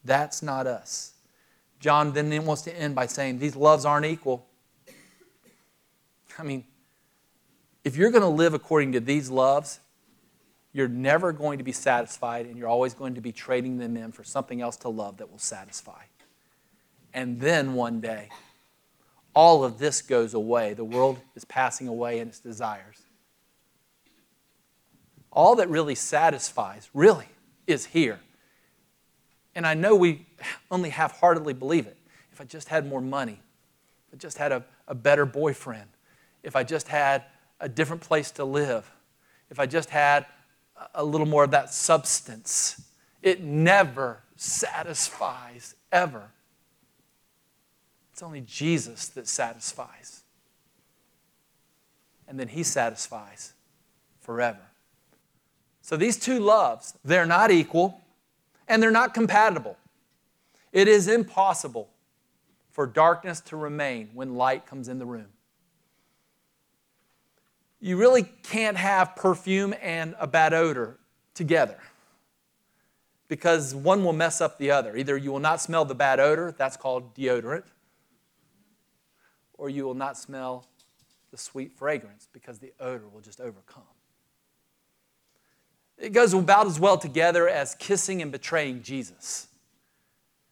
That's 0.03 0.41
not 0.41 0.67
us. 0.67 1.13
John 1.79 2.13
then 2.13 2.45
wants 2.45 2.63
to 2.63 2.75
end 2.75 2.95
by 2.95 3.05
saying 3.05 3.39
these 3.39 3.55
loves 3.55 3.85
aren't 3.85 4.05
equal. 4.05 4.45
I 6.39 6.43
mean, 6.43 6.63
if 7.83 7.95
you're 7.95 8.11
going 8.11 8.23
to 8.23 8.27
live 8.27 8.53
according 8.53 8.93
to 8.93 8.99
these 8.99 9.29
loves, 9.29 9.79
you're 10.77 10.87
never 10.87 11.31
going 11.31 11.57
to 11.57 11.63
be 11.63 11.71
satisfied 11.71 12.45
and 12.45 12.55
you're 12.55 12.67
always 12.67 12.93
going 12.93 13.15
to 13.15 13.21
be 13.21 13.31
trading 13.31 13.79
them 13.79 13.97
in 13.97 14.11
for 14.11 14.23
something 14.23 14.61
else 14.61 14.77
to 14.77 14.89
love 14.89 15.17
that 15.17 15.31
will 15.31 15.39
satisfy. 15.39 16.03
And 17.15 17.39
then 17.39 17.73
one 17.73 17.99
day, 17.99 18.29
all 19.33 19.63
of 19.63 19.79
this 19.79 20.03
goes 20.03 20.35
away. 20.35 20.75
The 20.75 20.83
world 20.83 21.19
is 21.35 21.45
passing 21.45 21.87
away 21.87 22.19
in 22.19 22.27
its 22.27 22.39
desires. 22.39 23.01
All 25.31 25.55
that 25.55 25.67
really 25.67 25.95
satisfies, 25.95 26.91
really, 26.93 27.29
is 27.65 27.87
here. 27.87 28.19
And 29.55 29.65
I 29.65 29.73
know 29.73 29.95
we 29.95 30.27
only 30.69 30.91
half 30.91 31.19
heartedly 31.19 31.53
believe 31.53 31.87
it. 31.87 31.97
If 32.31 32.39
I 32.39 32.43
just 32.43 32.69
had 32.69 32.87
more 32.87 33.01
money, 33.01 33.39
if 34.09 34.13
I 34.13 34.17
just 34.17 34.37
had 34.37 34.51
a, 34.51 34.63
a 34.87 34.93
better 34.93 35.25
boyfriend, 35.25 35.89
if 36.43 36.55
I 36.55 36.63
just 36.63 36.87
had 36.87 37.23
a 37.59 37.67
different 37.67 38.03
place 38.03 38.29
to 38.33 38.45
live, 38.45 38.91
if 39.49 39.59
I 39.59 39.65
just 39.65 39.89
had 39.89 40.27
a 40.93 41.03
little 41.03 41.27
more 41.27 41.43
of 41.43 41.51
that 41.51 41.73
substance. 41.73 42.81
It 43.21 43.41
never 43.41 44.23
satisfies, 44.35 45.75
ever. 45.91 46.31
It's 48.11 48.23
only 48.23 48.41
Jesus 48.41 49.07
that 49.09 49.27
satisfies. 49.27 50.23
And 52.27 52.39
then 52.39 52.47
He 52.47 52.63
satisfies 52.63 53.53
forever. 54.19 54.59
So 55.81 55.95
these 55.95 56.17
two 56.17 56.39
loves, 56.39 56.93
they're 57.05 57.25
not 57.25 57.51
equal 57.51 58.01
and 58.67 58.83
they're 58.83 58.91
not 58.91 59.13
compatible. 59.13 59.77
It 60.73 60.87
is 60.87 61.07
impossible 61.07 61.89
for 62.71 62.85
darkness 62.85 63.39
to 63.41 63.55
remain 63.55 64.09
when 64.13 64.35
light 64.35 64.65
comes 64.65 64.89
in 64.89 64.99
the 64.99 65.05
room 65.05 65.27
you 67.79 67.97
really 67.97 68.23
can't 68.43 68.77
have 68.77 69.15
perfume 69.15 69.73
and 69.81 70.15
a 70.19 70.27
bad 70.27 70.53
odor 70.53 70.97
together 71.33 71.77
because 73.27 73.75
one 73.75 74.03
will 74.03 74.13
mess 74.13 74.41
up 74.41 74.57
the 74.57 74.71
other. 74.71 74.95
Either 74.95 75.17
you 75.17 75.31
will 75.31 75.39
not 75.39 75.61
smell 75.61 75.85
the 75.85 75.95
bad 75.95 76.19
odor, 76.19 76.53
that's 76.57 76.77
called 76.77 77.13
deodorant, 77.13 77.63
or 79.53 79.69
you 79.69 79.83
will 79.83 79.93
not 79.93 80.17
smell 80.17 80.65
the 81.31 81.37
sweet 81.37 81.71
fragrance 81.73 82.27
because 82.31 82.59
the 82.59 82.73
odor 82.79 83.07
will 83.13 83.21
just 83.21 83.41
overcome. 83.41 83.83
It 85.97 86.13
goes 86.13 86.33
about 86.33 86.67
as 86.67 86.79
well 86.79 86.97
together 86.97 87.49
as 87.49 87.75
kissing 87.75 88.21
and 88.21 88.31
betraying 88.31 88.83
Jesus. 88.83 89.47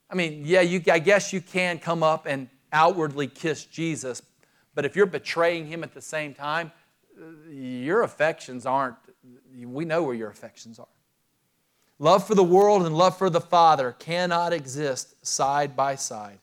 I 0.10 0.16
mean, 0.16 0.42
yeah, 0.44 0.62
you, 0.62 0.82
I 0.92 1.00
guess 1.00 1.32
you 1.34 1.42
can 1.42 1.80
come 1.80 2.04
up 2.04 2.26
and 2.26 2.50
outwardly 2.74 3.28
kiss 3.28 3.64
Jesus, 3.64 4.22
but 4.74 4.86
if 4.86 4.96
you're 4.96 5.06
betraying 5.06 5.68
him 5.68 5.84
at 5.84 5.94
the 5.94 6.02
same 6.02 6.34
time, 6.34 6.72
your 7.50 8.04
affections 8.04 8.66
aren't, 8.66 8.96
we 9.64 9.86
know 9.86 10.04
where 10.04 10.16
your 10.16 10.30
affections 10.30 10.80
are. 10.80 10.88
Love 11.98 12.28
for 12.28 12.36
the 12.36 12.44
world 12.44 12.86
and 12.86 12.98
love 12.98 13.18
for 13.18 13.30
the 13.30 13.42
Father 13.42 13.94
cannot 13.94 14.52
exist 14.52 15.26
side 15.26 15.76
by 15.76 15.96
side. 15.96 16.40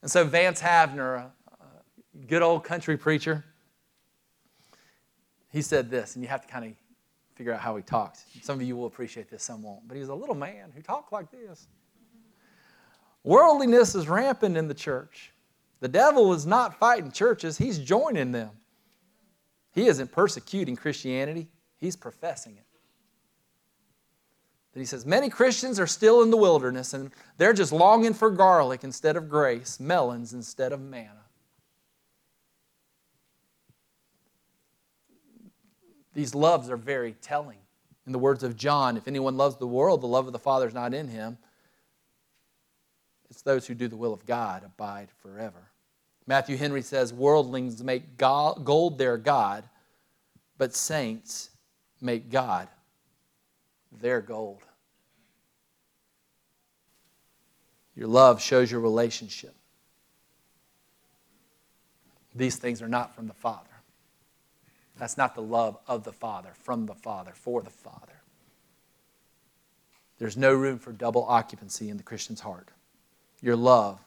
And 0.00 0.10
so, 0.10 0.24
Vance 0.24 0.60
Havner, 0.60 1.26
a 1.26 2.26
good 2.26 2.42
old 2.42 2.64
country 2.64 2.96
preacher, 2.96 3.44
he 5.52 5.60
said 5.60 5.90
this, 5.90 6.16
and 6.16 6.24
you 6.24 6.28
have 6.28 6.40
to 6.40 6.48
kind 6.48 6.64
of 6.64 6.72
figure 7.34 7.52
out 7.52 7.60
how 7.60 7.76
he 7.76 7.82
talked. 7.82 8.20
Some 8.42 8.58
of 8.58 8.66
you 8.66 8.74
will 8.76 8.86
appreciate 8.86 9.28
this, 9.30 9.42
some 9.42 9.62
won't. 9.62 9.86
But 9.86 9.94
he 9.94 10.00
was 10.00 10.08
a 10.08 10.14
little 10.14 10.34
man 10.34 10.72
who 10.74 10.80
talked 10.80 11.12
like 11.12 11.30
this 11.30 11.68
Worldliness 13.24 13.94
is 13.94 14.08
rampant 14.08 14.56
in 14.56 14.66
the 14.66 14.74
church. 14.74 15.32
The 15.80 15.88
devil 15.88 16.32
is 16.32 16.46
not 16.46 16.78
fighting 16.78 17.12
churches, 17.12 17.58
he's 17.58 17.78
joining 17.78 18.32
them. 18.32 18.50
He 19.72 19.86
isn't 19.86 20.12
persecuting 20.12 20.76
Christianity, 20.76 21.48
he's 21.78 21.96
professing 21.96 22.56
it. 22.56 22.66
Then 24.72 24.80
he 24.80 24.86
says, 24.86 25.04
Many 25.04 25.28
Christians 25.28 25.78
are 25.78 25.86
still 25.86 26.22
in 26.22 26.30
the 26.30 26.36
wilderness 26.36 26.94
and 26.94 27.10
they're 27.36 27.52
just 27.52 27.72
longing 27.72 28.14
for 28.14 28.30
garlic 28.30 28.84
instead 28.84 29.16
of 29.16 29.28
grace, 29.28 29.78
melons 29.78 30.32
instead 30.32 30.72
of 30.72 30.80
manna. 30.80 31.22
These 36.14 36.34
loves 36.34 36.70
are 36.70 36.76
very 36.76 37.12
telling. 37.20 37.58
In 38.06 38.12
the 38.12 38.18
words 38.18 38.42
of 38.42 38.56
John, 38.56 38.96
if 38.96 39.06
anyone 39.06 39.36
loves 39.36 39.56
the 39.56 39.66
world, 39.66 40.00
the 40.00 40.08
love 40.08 40.26
of 40.26 40.32
the 40.32 40.38
Father 40.38 40.66
is 40.66 40.74
not 40.74 40.92
in 40.92 41.08
him. 41.08 41.38
It's 43.30 43.42
those 43.42 43.66
who 43.66 43.74
do 43.74 43.88
the 43.88 43.96
will 43.96 44.12
of 44.12 44.26
God 44.26 44.64
abide 44.64 45.08
forever. 45.22 45.71
Matthew 46.26 46.56
Henry 46.56 46.82
says, 46.82 47.12
Worldlings 47.12 47.82
make 47.82 48.16
gold 48.16 48.98
their 48.98 49.16
God, 49.16 49.64
but 50.58 50.74
saints 50.74 51.50
make 52.00 52.30
God 52.30 52.68
their 54.00 54.20
gold. 54.20 54.62
Your 57.94 58.08
love 58.08 58.40
shows 58.40 58.70
your 58.70 58.80
relationship. 58.80 59.54
These 62.34 62.56
things 62.56 62.80
are 62.80 62.88
not 62.88 63.14
from 63.14 63.26
the 63.26 63.34
Father. 63.34 63.68
That's 64.96 65.18
not 65.18 65.34
the 65.34 65.42
love 65.42 65.76
of 65.86 66.04
the 66.04 66.12
Father, 66.12 66.50
from 66.54 66.86
the 66.86 66.94
Father, 66.94 67.32
for 67.34 67.62
the 67.62 67.70
Father. 67.70 68.22
There's 70.18 70.36
no 70.36 70.54
room 70.54 70.78
for 70.78 70.92
double 70.92 71.24
occupancy 71.24 71.90
in 71.90 71.96
the 71.96 72.02
Christian's 72.02 72.40
heart. 72.40 72.68
Your 73.40 73.56
love 73.56 74.00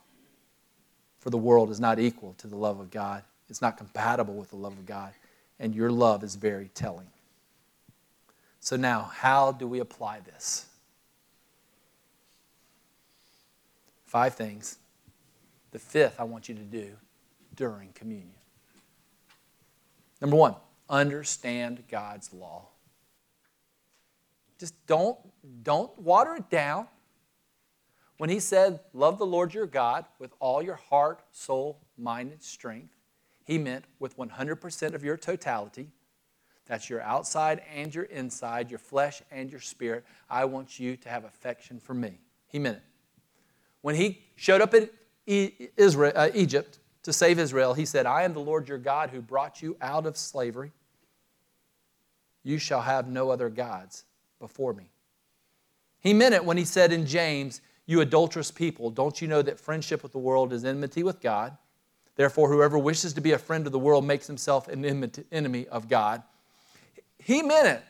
for 1.26 1.32
the 1.32 1.38
world 1.40 1.72
is 1.72 1.80
not 1.80 1.98
equal 1.98 2.36
to 2.38 2.46
the 2.46 2.56
love 2.56 2.80
of 2.80 2.92
God. 2.92 3.24
It's 3.50 3.60
not 3.60 3.78
compatible 3.78 4.36
with 4.36 4.52
the 4.52 4.58
love 4.58 4.74
of 4.74 4.86
God. 4.86 5.12
And 5.60 5.74
your 5.74 5.90
love 5.90 6.24
is 6.24 6.36
very 6.36 6.70
telling. 6.76 7.08
So, 8.60 8.76
now, 8.76 9.10
how 9.12 9.52
do 9.52 9.68
we 9.68 9.80
apply 9.80 10.20
this? 10.20 10.68
Five 14.06 14.36
things. 14.36 14.78
The 15.72 15.80
fifth 15.80 16.20
I 16.20 16.26
want 16.26 16.48
you 16.48 16.54
to 16.54 16.62
do 16.62 16.92
during 17.56 17.90
communion. 17.94 18.30
Number 20.22 20.36
one, 20.36 20.54
understand 20.92 21.82
God's 21.90 22.32
law. 22.34 22.68
Just 24.60 24.76
don't, 24.86 25.18
don't 25.64 25.98
water 25.98 26.36
it 26.36 26.52
down. 26.52 26.86
When 28.18 28.30
he 28.30 28.40
said, 28.40 28.80
Love 28.94 29.18
the 29.18 29.26
Lord 29.26 29.54
your 29.54 29.68
God 29.68 30.06
with 30.20 30.34
all 30.40 30.62
your 30.62 30.76
heart, 30.76 31.22
soul, 31.32 31.82
mind, 31.98 32.32
and 32.32 32.42
strength, 32.42 32.96
he 33.44 33.58
meant 33.58 33.86
with 34.00 34.18
100% 34.18 34.94
of 34.94 35.04
your 35.04 35.18
totality. 35.18 35.90
That's 36.66 36.90
your 36.90 37.02
outside 37.02 37.62
and 37.74 37.94
your 37.94 38.06
inside, 38.06 38.72
your 38.72 38.80
flesh 38.80 39.22
and 39.32 39.52
your 39.52 39.60
spirit. 39.60 40.04
I 40.30 40.46
want 40.46 40.80
you 40.80 40.98
to 40.98 41.10
have 41.10 41.24
affection 41.24 41.80
for 41.80 41.94
me. 41.94 42.20
He 42.48 42.58
meant 42.58 42.78
it. 42.78 42.84
When 43.82 43.96
he 43.96 44.24
showed 44.36 44.62
up 44.62 44.74
in 44.74 44.90
Israel, 45.28 46.14
uh, 46.16 46.30
Egypt 46.34 46.80
to 47.04 47.14
save 47.14 47.38
Israel, 47.38 47.76
he 47.76 47.86
said, 47.86 48.08
I 48.08 48.24
am 48.24 48.34
the 48.34 48.40
Lord 48.40 48.68
your 48.68 48.80
God 48.80 49.12
who 49.12 49.22
brought 49.22 49.62
you 49.62 49.78
out 49.80 50.08
of 50.08 50.18
slavery. 50.18 50.72
You 52.44 52.58
shall 52.58 52.82
have 52.82 53.08
no 53.08 53.30
other 53.30 53.50
gods 53.50 54.06
before 54.40 54.74
me. 54.74 54.92
He 56.00 56.14
meant 56.14 56.34
it 56.34 56.46
when 56.46 56.58
he 56.58 56.66
said 56.66 56.92
in 56.92 57.06
James, 57.06 57.62
You 57.86 58.02
adulterous 58.02 58.52
people, 58.52 58.90
don't 58.90 59.22
you 59.22 59.28
know 59.28 59.42
that 59.42 59.60
friendship 59.60 60.02
with 60.02 60.12
the 60.12 60.18
world 60.18 60.52
is 60.54 60.66
enmity 60.66 61.04
with 61.04 61.22
God? 61.22 61.56
Therefore, 62.16 62.52
whoever 62.52 62.78
wishes 62.78 63.14
to 63.14 63.22
be 63.22 63.34
a 63.34 63.38
friend 63.38 63.66
of 63.66 63.72
the 63.72 63.80
world 63.80 64.06
makes 64.06 64.26
himself 64.26 64.68
an 64.68 64.86
enemy 65.32 65.68
of 65.68 65.90
God. 65.90 66.24
He 67.20 67.42
meant 67.42 67.68
it 67.68 67.84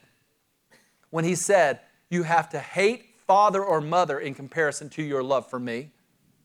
when 1.11 1.23
he 1.23 1.35
said, 1.35 1.79
You 2.09 2.23
have 2.23 2.49
to 2.49 2.59
hate 2.59 3.05
father 3.27 3.63
or 3.63 3.81
mother 3.81 4.19
in 4.19 4.33
comparison 4.33 4.89
to 4.89 5.03
your 5.03 5.23
love 5.23 5.49
for 5.49 5.59
me. 5.59 5.91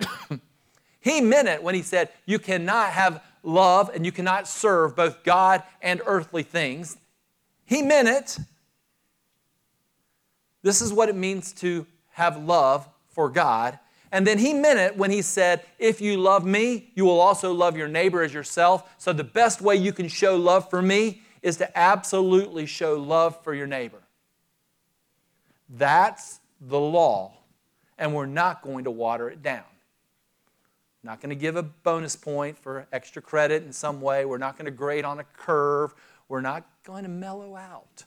he 1.00 1.20
meant 1.20 1.48
it 1.48 1.62
when 1.62 1.74
he 1.74 1.82
said, 1.82 2.10
You 2.26 2.38
cannot 2.38 2.90
have 2.90 3.22
love 3.42 3.90
and 3.94 4.04
you 4.04 4.12
cannot 4.12 4.46
serve 4.46 4.94
both 4.94 5.24
God 5.24 5.62
and 5.80 6.02
earthly 6.06 6.42
things. 6.42 6.98
He 7.64 7.82
meant 7.82 8.08
it. 8.08 8.38
This 10.62 10.82
is 10.82 10.92
what 10.92 11.08
it 11.08 11.16
means 11.16 11.52
to 11.54 11.86
have 12.12 12.36
love 12.36 12.86
for 13.10 13.28
God. 13.28 13.78
And 14.12 14.26
then 14.26 14.38
he 14.38 14.52
meant 14.52 14.78
it 14.78 14.96
when 14.96 15.10
he 15.10 15.22
said, 15.22 15.62
If 15.78 16.00
you 16.00 16.16
love 16.16 16.44
me, 16.44 16.90
you 16.94 17.04
will 17.04 17.20
also 17.20 17.52
love 17.52 17.76
your 17.76 17.88
neighbor 17.88 18.22
as 18.22 18.34
yourself. 18.34 18.94
So 18.98 19.12
the 19.12 19.24
best 19.24 19.60
way 19.60 19.76
you 19.76 19.92
can 19.92 20.08
show 20.08 20.36
love 20.36 20.68
for 20.68 20.82
me 20.82 21.22
is 21.42 21.56
to 21.58 21.78
absolutely 21.78 22.66
show 22.66 22.94
love 22.94 23.42
for 23.42 23.54
your 23.54 23.66
neighbor. 23.66 24.02
That's 25.68 26.40
the 26.60 26.80
law, 26.80 27.32
and 27.98 28.14
we're 28.14 28.26
not 28.26 28.62
going 28.62 28.84
to 28.84 28.90
water 28.90 29.30
it 29.30 29.42
down. 29.42 29.64
Not 31.02 31.20
going 31.20 31.30
to 31.30 31.36
give 31.36 31.56
a 31.56 31.62
bonus 31.62 32.16
point 32.16 32.58
for 32.58 32.86
extra 32.92 33.22
credit 33.22 33.62
in 33.62 33.72
some 33.72 34.00
way. 34.00 34.24
We're 34.24 34.38
not 34.38 34.58
going 34.58 34.66
to 34.66 34.70
grade 34.70 35.04
on 35.04 35.18
a 35.18 35.24
curve. 35.24 35.94
We're 36.28 36.42
not 36.42 36.66
going 36.84 37.04
to 37.04 37.08
mellow 37.08 37.56
out. 37.56 38.04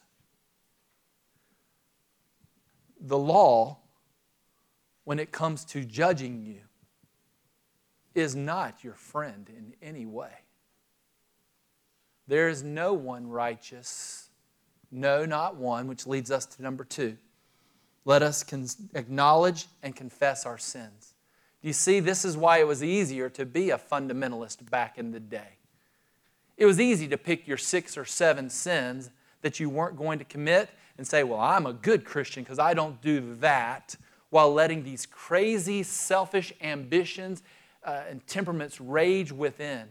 The 2.99 3.17
law, 3.17 3.79
when 5.03 5.19
it 5.19 5.31
comes 5.31 5.65
to 5.65 5.83
judging 5.83 6.45
you, 6.45 6.61
is 8.15 8.35
not 8.35 8.83
your 8.83 8.93
friend 8.93 9.49
in 9.49 9.73
any 9.81 10.05
way. 10.05 10.43
There 12.27 12.47
is 12.47 12.63
no 12.63 12.93
one 12.93 13.27
righteous, 13.27 14.29
no, 14.91 15.25
not 15.25 15.55
one, 15.55 15.87
which 15.87 16.07
leads 16.07 16.31
us 16.31 16.45
to 16.45 16.61
number 16.61 16.83
two. 16.83 17.17
Let 18.05 18.21
us 18.21 18.43
con- 18.43 18.67
acknowledge 18.93 19.67
and 19.81 19.95
confess 19.95 20.45
our 20.45 20.57
sins. 20.57 21.13
You 21.61 21.73
see, 21.73 21.99
this 21.99 22.25
is 22.25 22.35
why 22.35 22.59
it 22.59 22.67
was 22.67 22.83
easier 22.83 23.29
to 23.29 23.45
be 23.45 23.69
a 23.69 23.77
fundamentalist 23.77 24.69
back 24.69 24.97
in 24.97 25.11
the 25.11 25.19
day. 25.19 25.57
It 26.57 26.65
was 26.65 26.79
easy 26.79 27.07
to 27.07 27.17
pick 27.17 27.47
your 27.47 27.57
six 27.57 27.97
or 27.97 28.05
seven 28.05 28.49
sins 28.49 29.09
that 29.41 29.59
you 29.59 29.69
weren't 29.69 29.97
going 29.97 30.19
to 30.19 30.25
commit 30.25 30.69
and 30.97 31.07
say, 31.07 31.23
Well, 31.23 31.39
I'm 31.39 31.65
a 31.65 31.73
good 31.73 32.05
Christian 32.05 32.43
because 32.43 32.59
I 32.59 32.73
don't 32.73 33.01
do 33.01 33.35
that, 33.35 33.95
while 34.33 34.53
letting 34.53 34.83
these 34.83 35.05
crazy, 35.05 35.83
selfish 35.83 36.51
ambitions 36.61 37.43
uh, 37.83 38.01
and 38.09 38.25
temperaments 38.27 38.81
rage 38.81 39.31
within. 39.31 39.87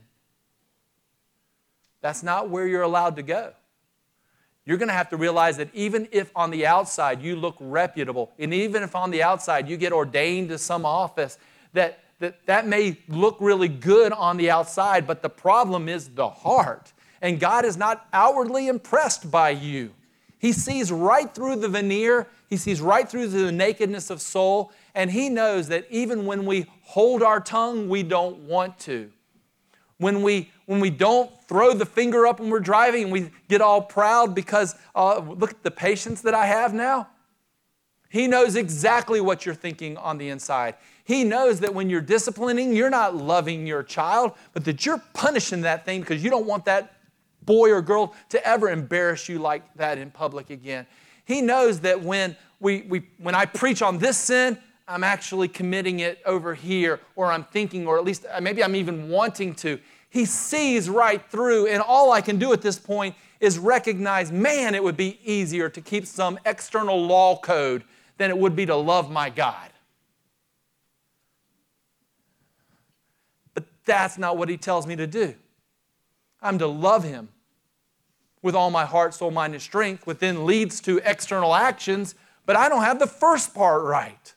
That's 2.00 2.22
not 2.22 2.50
where 2.50 2.66
you're 2.66 2.82
allowed 2.82 3.16
to 3.16 3.22
go 3.22 3.52
you're 4.64 4.78
going 4.78 4.88
to 4.88 4.94
have 4.94 5.10
to 5.10 5.16
realize 5.16 5.56
that 5.56 5.68
even 5.74 6.08
if 6.12 6.30
on 6.36 6.50
the 6.50 6.66
outside 6.66 7.20
you 7.20 7.34
look 7.34 7.56
reputable, 7.58 8.30
and 8.38 8.54
even 8.54 8.82
if 8.82 8.94
on 8.94 9.10
the 9.10 9.22
outside 9.22 9.68
you 9.68 9.76
get 9.76 9.92
ordained 9.92 10.50
to 10.50 10.58
some 10.58 10.86
office, 10.86 11.38
that 11.72 11.98
that, 12.20 12.46
that 12.46 12.68
may 12.68 12.96
look 13.08 13.36
really 13.40 13.66
good 13.66 14.12
on 14.12 14.36
the 14.36 14.48
outside, 14.48 15.08
but 15.08 15.22
the 15.22 15.28
problem 15.28 15.88
is 15.88 16.10
the 16.10 16.28
heart. 16.28 16.92
And 17.20 17.40
God 17.40 17.64
is 17.64 17.76
not 17.76 18.06
outwardly 18.12 18.68
impressed 18.68 19.28
by 19.28 19.50
you. 19.50 19.90
He 20.38 20.52
sees 20.52 20.92
right 20.92 21.34
through 21.34 21.56
the 21.56 21.68
veneer, 21.68 22.28
He 22.52 22.58
sees 22.58 22.82
right 22.82 23.08
through 23.08 23.28
the 23.28 23.50
nakedness 23.50 24.10
of 24.10 24.20
soul, 24.20 24.72
and 24.94 25.10
He 25.10 25.30
knows 25.30 25.68
that 25.68 25.86
even 25.88 26.26
when 26.26 26.44
we 26.44 26.66
hold 26.82 27.22
our 27.22 27.40
tongue, 27.40 27.88
we 27.88 28.02
don't 28.02 28.40
want 28.40 28.78
to 28.80 29.10
when 29.96 30.20
we 30.20 30.50
when 30.66 30.78
we 30.78 30.90
don't 30.90 31.30
throw 31.44 31.72
the 31.72 31.86
finger 31.86 32.26
up 32.26 32.40
when 32.40 32.50
we're 32.50 32.60
driving 32.60 33.04
and 33.04 33.12
we 33.12 33.30
get 33.48 33.62
all 33.62 33.80
proud 33.80 34.34
because 34.34 34.74
uh, 34.94 35.18
look 35.20 35.52
at 35.52 35.62
the 35.62 35.70
patience 35.70 36.20
that 36.20 36.34
I 36.34 36.44
have 36.44 36.74
now. 36.74 37.08
He 38.10 38.26
knows 38.26 38.54
exactly 38.54 39.22
what 39.22 39.46
you're 39.46 39.54
thinking 39.54 39.96
on 39.96 40.18
the 40.18 40.28
inside. 40.28 40.74
He 41.04 41.24
knows 41.24 41.60
that 41.60 41.74
when 41.74 41.88
you're 41.88 42.02
disciplining, 42.02 42.76
you're 42.76 42.90
not 42.90 43.16
loving 43.16 43.66
your 43.66 43.82
child, 43.82 44.32
but 44.52 44.66
that 44.66 44.84
you're 44.84 45.02
punishing 45.14 45.62
that 45.62 45.86
thing 45.86 46.00
because 46.00 46.22
you 46.22 46.28
don't 46.28 46.44
want 46.44 46.66
that 46.66 46.96
boy 47.46 47.70
or 47.70 47.80
girl 47.80 48.14
to 48.28 48.46
ever 48.46 48.68
embarrass 48.68 49.26
you 49.26 49.38
like 49.38 49.62
that 49.76 49.96
in 49.96 50.10
public 50.10 50.50
again. 50.50 50.86
He 51.24 51.40
knows 51.40 51.80
that 51.80 52.02
when 52.02 52.36
we, 52.60 52.82
we 52.82 53.02
when 53.18 53.34
I 53.34 53.44
preach 53.44 53.82
on 53.82 53.98
this 53.98 54.16
sin, 54.16 54.58
I'm 54.86 55.04
actually 55.04 55.48
committing 55.48 56.00
it 56.00 56.20
over 56.26 56.54
here, 56.54 57.00
or 57.16 57.30
I'm 57.30 57.44
thinking, 57.44 57.86
or 57.86 57.98
at 57.98 58.04
least 58.04 58.26
uh, 58.30 58.40
maybe 58.40 58.62
I'm 58.62 58.76
even 58.76 59.08
wanting 59.08 59.54
to. 59.56 59.78
He 60.10 60.24
sees 60.24 60.90
right 60.90 61.24
through, 61.30 61.68
and 61.68 61.82
all 61.82 62.12
I 62.12 62.20
can 62.20 62.38
do 62.38 62.52
at 62.52 62.60
this 62.60 62.78
point 62.78 63.14
is 63.40 63.58
recognize 63.58 64.30
man, 64.30 64.74
it 64.74 64.82
would 64.82 64.96
be 64.96 65.18
easier 65.24 65.68
to 65.68 65.80
keep 65.80 66.06
some 66.06 66.38
external 66.44 67.06
law 67.06 67.38
code 67.38 67.84
than 68.18 68.30
it 68.30 68.38
would 68.38 68.54
be 68.54 68.66
to 68.66 68.76
love 68.76 69.10
my 69.10 69.30
God. 69.30 69.70
But 73.54 73.64
that's 73.84 74.18
not 74.18 74.36
what 74.36 74.48
he 74.48 74.56
tells 74.56 74.86
me 74.86 74.94
to 74.96 75.06
do. 75.06 75.34
I'm 76.40 76.58
to 76.58 76.66
love 76.66 77.04
him 77.04 77.28
with 78.42 78.54
all 78.54 78.70
my 78.70 78.84
heart, 78.84 79.14
soul, 79.14 79.30
mind, 79.30 79.54
and 79.54 79.62
strength, 79.62 80.06
which 80.06 80.18
then 80.18 80.44
leads 80.44 80.80
to 80.82 81.00
external 81.04 81.54
actions, 81.54 82.14
but 82.44 82.56
I 82.56 82.68
don't 82.68 82.82
have 82.82 82.98
the 82.98 83.06
first 83.06 83.54
part 83.54 83.84
right. 83.84 84.34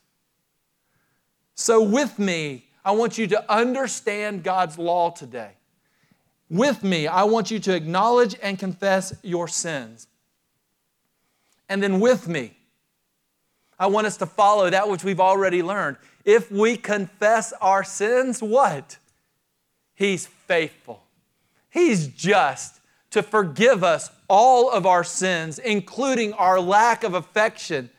So, 1.55 1.81
with 1.81 2.19
me, 2.19 2.65
I 2.83 2.91
want 2.91 3.17
you 3.17 3.25
to 3.27 3.51
understand 3.51 4.43
God's 4.43 4.77
law 4.77 5.09
today. 5.09 5.53
With 6.49 6.83
me, 6.83 7.07
I 7.07 7.23
want 7.23 7.49
you 7.49 7.59
to 7.59 7.75
acknowledge 7.75 8.35
and 8.41 8.59
confess 8.59 9.13
your 9.23 9.47
sins. 9.47 10.07
And 11.67 11.81
then 11.81 11.99
with 11.99 12.27
me, 12.27 12.55
I 13.79 13.87
want 13.87 14.05
us 14.05 14.17
to 14.17 14.27
follow 14.27 14.69
that 14.69 14.87
which 14.87 15.03
we've 15.03 15.19
already 15.19 15.63
learned. 15.63 15.97
If 16.23 16.51
we 16.51 16.77
confess 16.77 17.53
our 17.59 17.83
sins, 17.83 18.41
what? 18.41 18.97
He's 19.95 20.27
faithful. 20.27 21.03
He's 21.69 22.07
just 22.07 22.79
to 23.15 23.23
forgive 23.23 23.81
us 23.81 24.11
all 24.27 24.69
of 24.69 24.85
our 24.85 25.01
sins, 25.01 25.57
including 25.57 26.33
our 26.33 26.59
lack 26.59 27.05
of 27.05 27.13
affection 27.13 27.89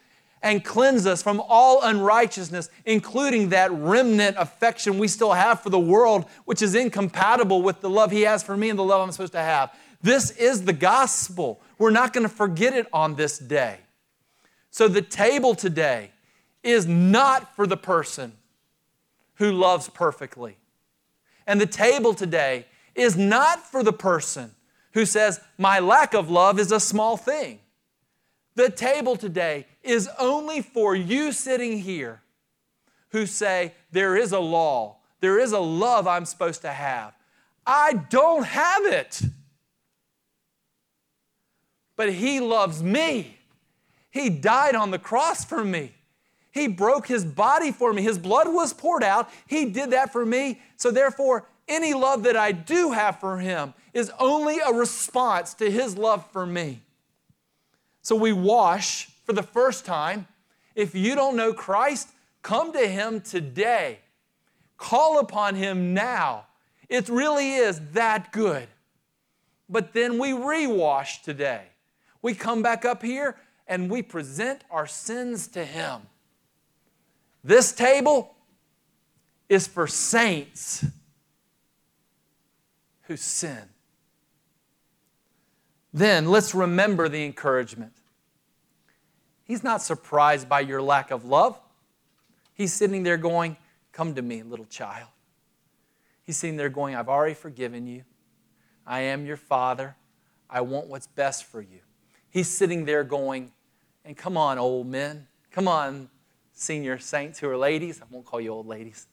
and 0.43 0.63
cleanse 0.63 1.07
us 1.07 1.23
from 1.23 1.43
all 1.49 1.83
unrighteousness, 1.83 2.69
including 2.85 3.49
that 3.49 3.73
remnant 3.73 4.37
affection 4.39 4.99
we 4.99 5.09
still 5.09 5.33
have 5.33 5.63
for 5.63 5.71
the 5.71 5.79
world, 5.79 6.27
which 6.45 6.61
is 6.61 6.75
incompatible 6.75 7.63
with 7.63 7.81
the 7.81 7.89
love 7.89 8.11
He 8.11 8.23
has 8.23 8.43
for 8.43 8.59
me 8.59 8.69
and 8.69 8.79
the 8.79 8.85
love 8.85 9.01
I'm 9.01 9.11
supposed 9.11 9.33
to 9.33 9.41
have. 9.41 9.75
This 10.03 10.33
is 10.33 10.67
the 10.67 10.75
gospel. 10.75 11.63
We're 11.79 11.89
not 11.89 12.13
going 12.13 12.29
to 12.29 12.35
forget 12.35 12.75
it 12.75 12.87
on 12.93 13.15
this 13.15 13.39
day. 13.39 13.79
So, 14.71 14.87
the 14.87 15.01
table 15.01 15.55
today 15.55 16.11
is 16.63 16.87
not 16.87 17.57
for 17.57 17.67
the 17.67 17.79
person 17.79 18.35
who 19.37 19.51
loves 19.53 19.89
perfectly. 19.89 20.59
And 21.47 21.59
the 21.59 21.67
table 21.67 22.13
today 22.13 22.67
is 22.95 23.17
not 23.17 23.61
for 23.67 23.83
the 23.83 23.95
person 23.95 24.53
who 24.97 25.05
says, 25.05 25.41
My 25.59 25.79
lack 25.79 26.15
of 26.15 26.31
love 26.31 26.59
is 26.59 26.73
a 26.73 26.81
small 26.81 27.19
thing. 27.19 27.59
The 28.55 28.71
table 28.71 29.15
today 29.15 29.67
is 29.83 30.09
only 30.19 30.63
for 30.63 30.97
you 30.97 31.33
sitting 31.33 31.81
here 31.81 32.23
who 33.11 33.27
say, 33.27 33.75
There 33.93 34.17
is 34.17 34.33
a 34.33 34.41
law, 34.41 34.97
there 35.21 35.39
is 35.39 35.53
a 35.53 35.61
love 35.61 36.07
I'm 36.07 36.25
supposed 36.25 36.63
to 36.63 36.73
have. 36.73 37.13
I 37.67 38.05
don't 38.09 38.45
have 38.45 38.87
it. 38.87 39.21
But 41.97 42.15
He 42.15 42.41
loves 42.41 42.83
me. 42.83 43.37
He 44.11 44.31
died 44.31 44.75
on 44.75 44.93
the 44.93 44.99
cross 44.99 45.45
for 45.45 45.63
me. 45.63 45.93
He 46.53 46.69
broke 46.69 47.07
His 47.07 47.23
body 47.23 47.71
for 47.71 47.93
me. 47.93 48.01
His 48.01 48.19
blood 48.19 48.49
was 48.49 48.73
poured 48.73 49.05
out. 49.05 49.29
He 49.47 49.67
did 49.67 49.91
that 49.91 50.11
for 50.11 50.25
me. 50.25 50.63
So, 50.77 50.91
therefore, 50.91 51.47
any 51.69 51.93
love 51.93 52.23
that 52.23 52.37
I 52.37 52.53
do 52.53 52.93
have 52.93 53.21
for 53.21 53.37
Him 53.37 53.75
is 53.97 54.13
only 54.19 54.59
a 54.59 54.71
response 54.75 55.55
to 55.55 55.71
His 55.71 55.97
love 55.97 56.31
for 56.31 56.45
me. 56.45 56.83
So 58.03 58.15
we 58.15 58.31
wash 58.31 59.07
for 59.25 59.33
the 59.33 59.43
first 59.43 59.87
time. 59.87 60.29
If 60.75 60.95
you 60.95 61.15
don't 61.15 61.35
know 61.35 61.55
Christ, 61.55 62.11
come 62.43 62.75
to 62.75 62.87
Him 62.87 63.23
today. 63.23 64.01
Call 64.77 65.19
upon 65.19 65.55
Him 65.55 65.95
now. 65.95 66.45
It 66.91 67.09
really 67.09 67.55
is 67.55 67.81
that 67.93 68.33
good. 68.33 68.69
But 69.67 69.95
then 69.95 70.19
we 70.19 70.33
rewash 70.33 71.23
today. 71.23 71.63
We 72.21 72.35
come 72.35 72.61
back 72.61 72.85
up 72.85 73.03
here 73.03 73.39
and 73.67 73.91
we 73.91 74.03
present 74.03 74.63
our 74.71 74.87
sins 74.87 75.49
to 75.49 75.65
Him. 75.65 76.03
This 77.43 77.73
table 77.73 78.37
is 79.49 79.67
for 79.67 79.87
saints. 79.87 80.85
who 83.05 83.17
sin. 83.17 83.71
Then 85.97 86.27
let's 86.27 86.55
remember 86.55 87.09
the 87.09 87.25
encouragement. 87.25 87.95
He's 89.45 89.65
not 89.65 89.81
surprised 89.81 90.47
by 90.47 90.61
your 90.61 90.83
lack 90.83 91.11
of 91.11 91.25
love. 91.25 91.59
He's 92.53 92.75
sitting 92.75 93.03
there 93.03 93.17
going, 93.17 93.57
Come 93.93 94.15
to 94.15 94.21
me, 94.21 94.43
little 94.43 94.67
child. 94.67 95.09
He's 96.23 96.37
sitting 96.37 96.59
there 96.59 96.69
going, 96.69 96.95
I've 96.95 97.09
already 97.09 97.33
forgiven 97.33 97.87
you. 97.87 98.05
I 98.87 99.01
am 99.01 99.25
your 99.25 99.39
father. 99.39 99.97
I 100.51 100.61
want 100.61 100.89
what's 100.89 101.07
best 101.07 101.45
for 101.45 101.63
you. 101.63 101.79
He's 102.29 102.49
sitting 102.49 102.85
there 102.85 103.03
going, 103.03 103.53
And 104.05 104.19
come 104.19 104.37
on, 104.37 104.59
old 104.59 104.89
men. 104.89 105.27
Come 105.51 105.67
on, 105.67 106.11
senior 106.53 106.99
saints 106.99 107.39
who 107.39 107.49
are 107.49 107.57
ladies. 107.57 108.03
I 108.03 108.05
won't 108.11 108.27
call 108.27 108.43
you 108.43 108.51
old 108.51 108.67
ladies. 108.67 109.07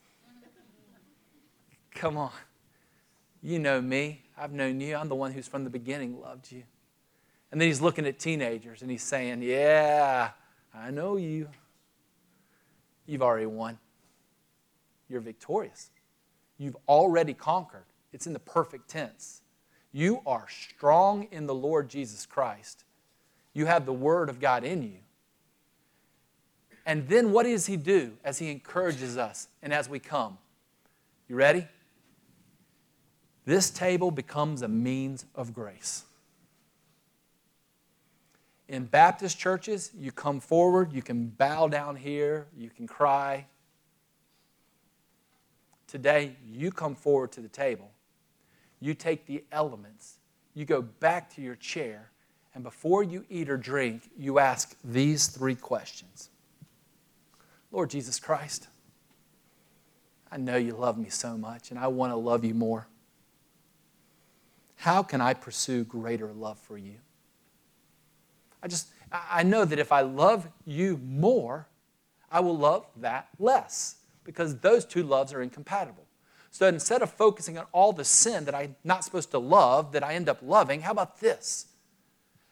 Come 1.95 2.17
on. 2.17 2.31
You 3.41 3.59
know 3.59 3.79
me. 3.79 4.23
I've 4.37 4.51
known 4.51 4.81
you. 4.81 4.97
I'm 4.97 5.07
the 5.07 5.15
one 5.15 5.31
who's 5.31 5.47
from 5.47 5.63
the 5.63 5.69
beginning 5.69 6.19
loved 6.19 6.51
you. 6.51 6.63
And 7.53 7.61
then 7.61 7.67
he's 7.67 7.81
looking 7.81 8.07
at 8.07 8.17
teenagers 8.17 8.81
and 8.81 8.89
he's 8.89 9.03
saying, 9.03 9.43
Yeah, 9.43 10.31
I 10.73 10.89
know 10.89 11.17
you. 11.17 11.47
You've 13.05 13.21
already 13.21 13.45
won. 13.45 13.77
You're 15.07 15.21
victorious. 15.21 15.91
You've 16.57 16.77
already 16.87 17.35
conquered. 17.35 17.85
It's 18.11 18.25
in 18.25 18.33
the 18.33 18.39
perfect 18.39 18.89
tense. 18.89 19.41
You 19.91 20.21
are 20.25 20.47
strong 20.49 21.27
in 21.29 21.45
the 21.45 21.53
Lord 21.53 21.89
Jesus 21.89 22.25
Christ. 22.25 22.85
You 23.53 23.67
have 23.67 23.85
the 23.85 23.93
Word 23.93 24.29
of 24.29 24.39
God 24.39 24.63
in 24.63 24.81
you. 24.81 24.97
And 26.87 27.07
then 27.07 27.31
what 27.31 27.43
does 27.43 27.67
He 27.67 27.77
do 27.77 28.13
as 28.23 28.39
He 28.39 28.49
encourages 28.49 29.15
us 29.15 29.47
and 29.61 29.71
as 29.71 29.87
we 29.87 29.99
come? 29.99 30.39
You 31.29 31.35
ready? 31.35 31.67
This 33.45 33.69
table 33.69 34.09
becomes 34.09 34.63
a 34.63 34.67
means 34.67 35.27
of 35.35 35.53
grace. 35.53 36.05
In 38.73 38.85
Baptist 38.85 39.37
churches, 39.37 39.91
you 39.95 40.11
come 40.11 40.39
forward, 40.39 40.93
you 40.93 41.03
can 41.03 41.27
bow 41.27 41.67
down 41.67 41.95
here, 41.95 42.47
you 42.57 42.71
can 42.71 42.87
cry. 42.87 43.45
Today, 45.85 46.37
you 46.43 46.71
come 46.71 46.95
forward 46.95 47.31
to 47.33 47.41
the 47.41 47.47
table, 47.47 47.91
you 48.79 48.95
take 48.95 49.27
the 49.27 49.43
elements, 49.51 50.17
you 50.55 50.65
go 50.65 50.81
back 50.81 51.31
to 51.35 51.41
your 51.43 51.53
chair, 51.53 52.09
and 52.55 52.63
before 52.63 53.03
you 53.03 53.25
eat 53.29 53.47
or 53.47 53.57
drink, 53.57 54.09
you 54.17 54.39
ask 54.39 54.75
these 54.83 55.27
three 55.27 55.53
questions 55.53 56.31
Lord 57.71 57.91
Jesus 57.91 58.19
Christ, 58.19 58.69
I 60.31 60.37
know 60.37 60.57
you 60.57 60.73
love 60.73 60.97
me 60.97 61.09
so 61.09 61.37
much, 61.37 61.69
and 61.69 61.79
I 61.79 61.89
want 61.89 62.11
to 62.11 62.17
love 62.17 62.43
you 62.43 62.55
more. 62.55 62.87
How 64.77 65.03
can 65.03 65.21
I 65.21 65.35
pursue 65.35 65.83
greater 65.83 66.33
love 66.33 66.57
for 66.57 66.79
you? 66.79 66.95
I 68.63 68.67
just, 68.67 68.87
I 69.11 69.43
know 69.43 69.65
that 69.65 69.77
if 69.77 69.91
I 69.91 70.01
love 70.01 70.47
you 70.65 70.99
more, 71.03 71.67
I 72.31 72.39
will 72.39 72.57
love 72.57 72.85
that 72.97 73.27
less 73.37 73.97
because 74.23 74.57
those 74.59 74.85
two 74.85 75.03
loves 75.03 75.33
are 75.33 75.41
incompatible. 75.41 76.05
So 76.49 76.67
instead 76.67 77.01
of 77.01 77.11
focusing 77.11 77.57
on 77.57 77.65
all 77.73 77.91
the 77.91 78.05
sin 78.05 78.45
that 78.45 78.55
I'm 78.55 78.75
not 78.83 79.03
supposed 79.03 79.31
to 79.31 79.39
love, 79.39 79.91
that 79.91 80.03
I 80.03 80.13
end 80.13 80.29
up 80.29 80.39
loving, 80.41 80.81
how 80.81 80.91
about 80.91 81.19
this? 81.19 81.65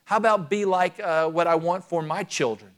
How 0.04 0.18
about 0.18 0.50
be 0.50 0.66
like 0.66 1.00
uh, 1.00 1.30
what 1.30 1.48
I 1.48 1.56
want 1.56 1.86
for 1.86 2.02
my 2.02 2.24
children? 2.24 2.72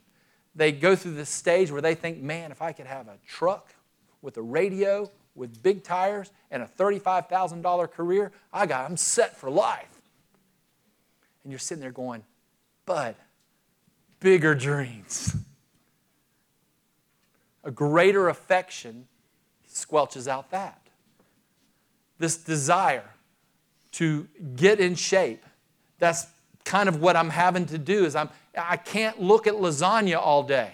They 0.54 0.70
go 0.70 0.94
through 0.94 1.14
this 1.14 1.30
stage 1.30 1.72
where 1.72 1.82
they 1.82 1.94
think, 1.94 2.22
man, 2.22 2.52
if 2.52 2.62
I 2.62 2.72
could 2.72 2.86
have 2.86 3.08
a 3.08 3.18
truck 3.26 3.74
with 4.22 4.36
a 4.36 4.42
radio, 4.42 5.10
with 5.34 5.60
big 5.62 5.82
tires, 5.82 6.30
and 6.50 6.62
a 6.62 6.66
$35,000 6.66 7.90
career, 7.90 8.30
I 8.52 8.66
got, 8.66 8.88
I'm 8.88 8.96
set 8.96 9.36
for 9.36 9.50
life. 9.50 10.00
And 11.42 11.50
you're 11.50 11.58
sitting 11.58 11.82
there 11.82 11.90
going, 11.90 12.22
Bud, 12.86 13.16
bigger 14.24 14.54
dreams. 14.54 15.36
A 17.62 17.70
greater 17.70 18.30
affection 18.30 19.06
squelches 19.70 20.26
out 20.26 20.50
that. 20.50 20.80
This 22.18 22.38
desire 22.38 23.10
to 23.92 24.26
get 24.56 24.80
in 24.80 24.94
shape, 24.94 25.44
that's 25.98 26.26
kind 26.64 26.88
of 26.88 27.02
what 27.02 27.16
I'm 27.16 27.28
having 27.28 27.66
to 27.66 27.76
do 27.76 28.06
is 28.06 28.16
I'm 28.16 28.30
I 28.56 28.78
can't 28.78 29.20
look 29.20 29.46
at 29.46 29.54
lasagna 29.54 30.16
all 30.16 30.42
day. 30.42 30.70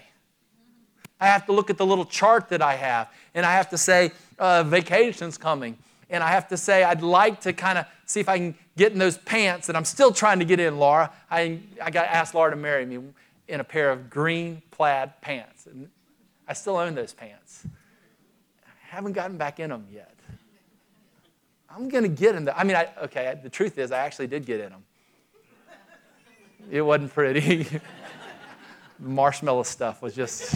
I 1.20 1.26
have 1.26 1.44
to 1.46 1.52
look 1.52 1.70
at 1.70 1.76
the 1.76 1.84
little 1.84 2.04
chart 2.04 2.50
that 2.50 2.62
I 2.62 2.76
have, 2.76 3.08
and 3.34 3.44
I 3.44 3.52
have 3.52 3.68
to 3.70 3.78
say, 3.78 4.12
uh, 4.38 4.62
vacation's 4.62 5.36
coming. 5.36 5.76
And 6.08 6.24
I 6.24 6.28
have 6.28 6.48
to 6.48 6.56
say, 6.56 6.82
I'd 6.82 7.02
like 7.02 7.40
to 7.42 7.52
kind 7.52 7.78
of 7.78 7.86
see 8.04 8.20
if 8.20 8.28
I 8.28 8.36
can 8.36 8.54
get 8.76 8.92
in 8.92 8.98
those 8.98 9.16
pants 9.18 9.68
that 9.68 9.76
I'm 9.76 9.84
still 9.84 10.12
trying 10.12 10.40
to 10.40 10.44
get 10.44 10.58
in, 10.58 10.78
Laura. 10.78 11.12
I, 11.30 11.60
I 11.80 11.90
got 11.90 12.06
asked 12.06 12.34
Laura 12.34 12.50
to 12.50 12.56
marry 12.56 12.84
me 12.84 12.98
in 13.50 13.60
a 13.60 13.64
pair 13.64 13.90
of 13.90 14.08
green 14.08 14.62
plaid 14.70 15.20
pants. 15.20 15.66
And 15.66 15.88
I 16.48 16.52
still 16.52 16.76
own 16.76 16.94
those 16.94 17.12
pants. 17.12 17.66
I 18.64 18.70
haven't 18.96 19.12
gotten 19.12 19.36
back 19.36 19.60
in 19.60 19.70
them 19.70 19.86
yet. 19.92 20.14
I'm 21.68 21.88
going 21.88 22.02
to 22.04 22.08
get 22.08 22.34
in 22.34 22.46
them. 22.46 22.54
I 22.56 22.64
mean, 22.64 22.76
I, 22.76 22.88
okay, 23.02 23.38
the 23.42 23.50
truth 23.50 23.78
is, 23.78 23.92
I 23.92 23.98
actually 23.98 24.26
did 24.26 24.46
get 24.46 24.60
in 24.60 24.70
them. 24.70 24.84
It 26.70 26.82
wasn't 26.82 27.12
pretty. 27.12 27.66
marshmallow 29.00 29.62
stuff 29.62 30.02
was 30.02 30.14
just. 30.14 30.54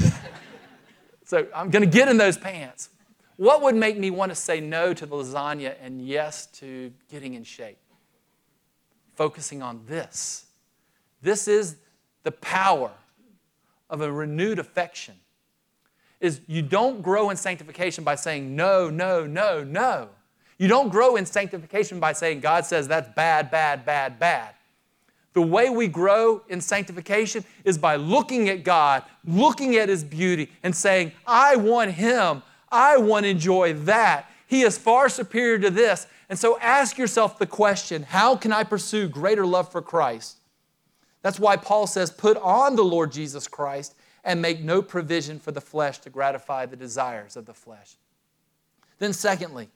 so 1.24 1.46
I'm 1.54 1.70
going 1.70 1.84
to 1.84 1.90
get 1.90 2.08
in 2.08 2.16
those 2.16 2.36
pants. 2.36 2.90
What 3.36 3.62
would 3.62 3.74
make 3.74 3.98
me 3.98 4.10
want 4.10 4.30
to 4.30 4.36
say 4.36 4.60
no 4.60 4.94
to 4.94 5.06
the 5.06 5.16
lasagna 5.16 5.74
and 5.80 6.00
yes 6.00 6.46
to 6.58 6.92
getting 7.10 7.34
in 7.34 7.42
shape? 7.42 7.78
Focusing 9.14 9.62
on 9.62 9.82
this. 9.86 10.46
This 11.22 11.48
is 11.48 11.76
the 12.24 12.32
power 12.32 12.90
of 13.88 14.00
a 14.00 14.10
renewed 14.12 14.58
affection. 14.58 15.14
Is 16.20 16.40
you 16.46 16.62
don't 16.62 17.02
grow 17.02 17.30
in 17.30 17.36
sanctification 17.36 18.02
by 18.02 18.16
saying 18.16 18.56
no, 18.56 18.90
no, 18.90 19.26
no, 19.26 19.62
no. 19.62 20.08
You 20.58 20.68
don't 20.68 20.88
grow 20.88 21.16
in 21.16 21.26
sanctification 21.26 22.00
by 22.00 22.12
saying 22.12 22.40
God 22.40 22.64
says 22.64 22.88
that's 22.88 23.08
bad, 23.14 23.50
bad, 23.50 23.84
bad, 23.84 24.18
bad. 24.18 24.54
The 25.34 25.42
way 25.42 25.68
we 25.68 25.88
grow 25.88 26.42
in 26.48 26.60
sanctification 26.60 27.44
is 27.64 27.76
by 27.76 27.96
looking 27.96 28.48
at 28.48 28.62
God, 28.62 29.02
looking 29.24 29.76
at 29.76 29.88
His 29.88 30.04
beauty, 30.04 30.50
and 30.62 30.74
saying, 30.74 31.12
I 31.26 31.56
want 31.56 31.90
Him. 31.90 32.42
I 32.70 32.96
want 32.96 33.24
to 33.24 33.30
enjoy 33.30 33.74
that. 33.74 34.30
He 34.46 34.62
is 34.62 34.78
far 34.78 35.08
superior 35.08 35.58
to 35.58 35.70
this. 35.70 36.06
And 36.28 36.38
so 36.38 36.58
ask 36.60 36.96
yourself 36.96 37.38
the 37.38 37.46
question 37.46 38.04
how 38.04 38.36
can 38.36 38.52
I 38.52 38.64
pursue 38.64 39.08
greater 39.08 39.44
love 39.44 39.70
for 39.70 39.82
Christ? 39.82 40.38
That's 41.24 41.40
why 41.40 41.56
Paul 41.56 41.86
says, 41.86 42.10
put 42.10 42.36
on 42.36 42.76
the 42.76 42.84
Lord 42.84 43.10
Jesus 43.10 43.48
Christ 43.48 43.94
and 44.24 44.42
make 44.42 44.60
no 44.60 44.82
provision 44.82 45.38
for 45.38 45.52
the 45.52 45.60
flesh 45.60 45.96
to 46.00 46.10
gratify 46.10 46.66
the 46.66 46.76
desires 46.76 47.34
of 47.34 47.46
the 47.46 47.54
flesh. 47.54 47.94
Then, 48.98 49.14
secondly, 49.14 49.70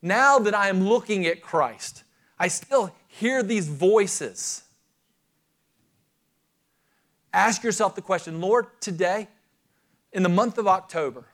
now 0.00 0.38
that 0.38 0.54
I 0.54 0.68
am 0.68 0.88
looking 0.88 1.26
at 1.26 1.42
Christ, 1.42 2.04
I 2.38 2.46
still 2.46 2.94
hear 3.08 3.42
these 3.42 3.66
voices. 3.66 4.62
Ask 7.32 7.64
yourself 7.64 7.96
the 7.96 8.00
question 8.00 8.40
Lord, 8.40 8.66
today, 8.80 9.26
in 10.12 10.22
the 10.22 10.28
month 10.28 10.58
of 10.58 10.68
October, 10.68 11.24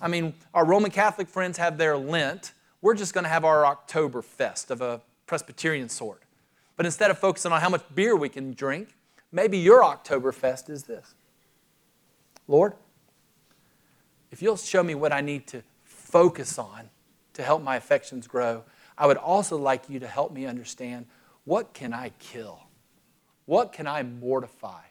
I 0.00 0.08
mean, 0.08 0.32
our 0.54 0.64
Roman 0.64 0.90
Catholic 0.90 1.28
friends 1.28 1.58
have 1.58 1.76
their 1.76 1.98
Lent. 1.98 2.54
We're 2.80 2.94
just 2.94 3.12
going 3.12 3.24
to 3.24 3.30
have 3.30 3.44
our 3.44 3.62
Oktoberfest 3.62 4.70
of 4.70 4.80
a 4.80 5.02
Presbyterian 5.26 5.90
sort. 5.90 6.21
But 6.76 6.86
instead 6.86 7.10
of 7.10 7.18
focusing 7.18 7.52
on 7.52 7.60
how 7.60 7.68
much 7.68 7.82
beer 7.94 8.16
we 8.16 8.28
can 8.28 8.52
drink, 8.52 8.88
maybe 9.30 9.58
your 9.58 9.82
Oktoberfest 9.82 10.70
is 10.70 10.84
this 10.84 11.14
Lord, 12.48 12.74
if 14.30 14.42
you'll 14.42 14.56
show 14.56 14.82
me 14.82 14.94
what 14.94 15.12
I 15.12 15.20
need 15.20 15.46
to 15.48 15.62
focus 15.84 16.58
on 16.58 16.90
to 17.34 17.42
help 17.42 17.62
my 17.62 17.76
affections 17.76 18.26
grow, 18.26 18.64
I 18.96 19.06
would 19.06 19.16
also 19.16 19.56
like 19.56 19.88
you 19.88 19.98
to 20.00 20.08
help 20.08 20.32
me 20.32 20.46
understand 20.46 21.06
what 21.44 21.72
can 21.72 21.92
I 21.92 22.10
kill? 22.18 22.60
What 23.46 23.72
can 23.72 23.86
I 23.86 24.02
mortify? 24.02 24.82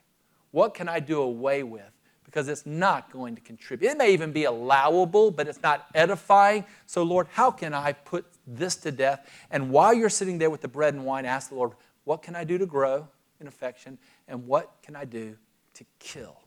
What 0.51 0.73
can 0.73 0.89
I 0.89 0.99
do 0.99 1.21
away 1.21 1.63
with? 1.63 1.91
Because 2.31 2.47
it's 2.47 2.65
not 2.65 3.11
going 3.11 3.35
to 3.35 3.41
contribute. 3.41 3.91
It 3.91 3.97
may 3.97 4.13
even 4.13 4.31
be 4.31 4.45
allowable, 4.45 5.31
but 5.31 5.49
it's 5.49 5.61
not 5.61 5.87
edifying. 5.93 6.63
So, 6.85 7.03
Lord, 7.03 7.27
how 7.33 7.51
can 7.51 7.73
I 7.73 7.91
put 7.91 8.25
this 8.47 8.77
to 8.77 8.91
death? 8.91 9.29
And 9.51 9.69
while 9.69 9.93
you're 9.93 10.07
sitting 10.09 10.37
there 10.37 10.49
with 10.49 10.61
the 10.61 10.69
bread 10.69 10.93
and 10.93 11.03
wine, 11.03 11.25
ask 11.25 11.49
the 11.49 11.55
Lord, 11.55 11.73
what 12.05 12.21
can 12.21 12.33
I 12.33 12.45
do 12.45 12.57
to 12.57 12.65
grow 12.65 13.05
in 13.41 13.47
affection? 13.47 13.97
And 14.29 14.47
what 14.47 14.71
can 14.81 14.95
I 14.95 15.03
do 15.03 15.35
to 15.73 15.85
kill? 15.99 16.37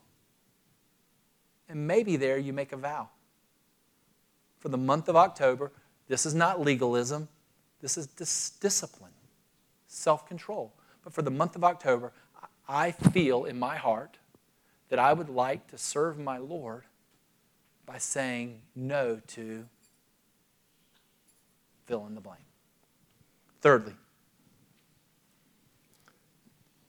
And 1.69 1.87
maybe 1.87 2.17
there 2.17 2.39
you 2.39 2.55
make 2.55 2.73
a 2.73 2.79
vow. 2.79 3.11
For 4.59 4.71
the 4.71 4.79
month 4.79 5.11
of 5.11 5.17
October, 5.17 5.71
this 6.09 6.25
is 6.25 6.35
not 6.35 6.63
legalism, 6.63 7.29
this 7.83 7.99
is 7.99 8.07
dis- 8.07 8.53
discipline, 8.59 9.13
self 9.87 10.27
control. 10.27 10.73
But 11.03 11.13
for 11.13 11.21
the 11.21 11.31
month 11.31 11.57
of 11.57 11.63
October, 11.63 12.15
I 12.67 12.93
feel 12.93 13.45
in 13.45 13.59
my 13.59 13.77
heart 13.77 14.17
that 14.89 14.99
I 14.99 15.13
would 15.13 15.29
like 15.29 15.67
to 15.69 15.79
serve 15.79 16.19
my 16.19 16.39
Lord 16.39 16.85
by 17.87 17.99
saying 17.99 18.63
no 18.75 19.21
to 19.29 19.67
fill 21.87 22.07
in 22.07 22.15
the 22.15 22.21
blank. 22.21 22.45
Thirdly, 23.61 23.95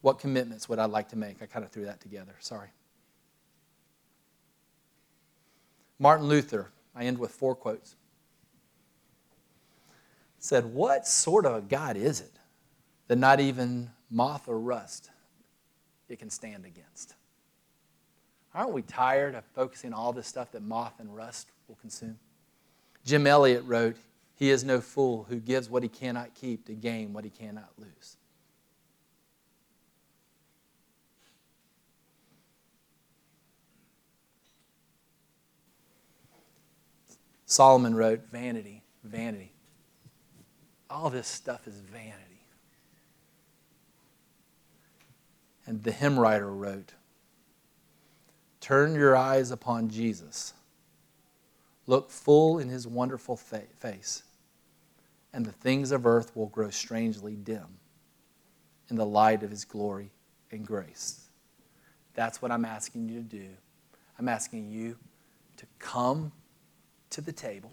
what 0.02 0.20
commitments 0.20 0.70
would 0.70 0.80
I 0.80 0.86
like 0.86 1.10
to 1.10 1.16
make? 1.16 1.42
I 1.42 1.46
kind 1.46 1.66
of 1.66 1.72
threw 1.72 1.86
that 1.86 2.00
together. 2.00 2.36
Sorry. 2.40 2.70
Martin 5.98 6.28
Luther, 6.28 6.72
I 6.96 7.06
end 7.06 7.18
with 7.18 7.32
four 7.32 7.56
quotes, 7.56 7.96
said, 10.38 10.66
What 10.66 11.08
sort 11.08 11.46
of 11.46 11.56
a 11.56 11.62
God 11.62 11.98
is 11.98 12.22
it 12.22 12.34
that 13.08 13.18
not 13.18 13.40
even 13.40 13.92
moth 14.10 14.48
or 14.48 14.60
rust 14.60 15.10
it 16.08 16.20
can 16.20 16.30
stand 16.30 16.66
against? 16.66 17.16
Aren't 18.56 18.72
we 18.72 18.84
tired 18.84 19.36
of 19.36 19.44
focusing 19.54 19.92
on 19.92 20.00
all 20.00 20.14
this 20.14 20.28
stuff 20.28 20.54
that 20.54 20.64
moth 20.64 20.94
and 21.00 21.14
rust 21.14 21.50
will 21.68 21.76
consume? 21.76 22.18
Jim 23.04 23.28
Elliot 23.28 23.64
wrote, 23.66 23.98
He 24.34 24.50
is 24.50 24.64
no 24.64 24.80
fool 24.80 25.26
who 25.28 25.42
gives 25.42 25.70
what 25.70 25.84
he 25.84 25.90
cannot 25.90 26.34
keep 26.34 26.66
to 26.68 26.74
gain 26.74 27.12
what 27.12 27.26
he 27.26 27.30
cannot 27.30 27.70
lose. 27.78 28.16
Solomon 37.46 37.94
wrote, 37.94 38.22
Vanity, 38.32 38.84
vanity. 39.04 39.52
All 40.90 41.10
this 41.10 41.28
stuff 41.28 41.68
is 41.68 41.76
vanity. 41.80 42.46
And 45.68 45.84
the 45.84 45.92
hymn 45.92 46.18
writer 46.18 46.50
wrote, 46.50 46.94
Turn 48.66 48.96
your 48.96 49.16
eyes 49.16 49.52
upon 49.52 49.90
Jesus. 49.90 50.56
Look 51.86 52.10
full 52.10 52.58
in 52.58 52.68
his 52.68 52.88
wonderful 52.88 53.38
face, 53.38 54.24
and 55.32 55.46
the 55.46 55.52
things 55.52 55.92
of 55.92 56.08
earth 56.08 56.36
will 56.36 56.48
grow 56.48 56.72
strangely 56.72 57.36
dim 57.36 57.78
in 58.90 58.96
the 58.96 59.06
light 59.06 59.44
of 59.44 59.52
his 59.52 59.66
glory 59.66 60.10
and 60.50 60.66
grace. 60.66 61.28
That's 62.16 62.42
what 62.42 62.50
I'm 62.52 62.66
asking 62.66 63.08
you 63.08 63.20
to 63.20 63.28
do. 63.28 63.50
I'm 64.18 64.28
asking 64.28 64.72
you 64.72 64.98
to 65.58 65.68
come 65.78 66.32
to 67.12 67.22
the 67.22 67.32
table, 67.32 67.72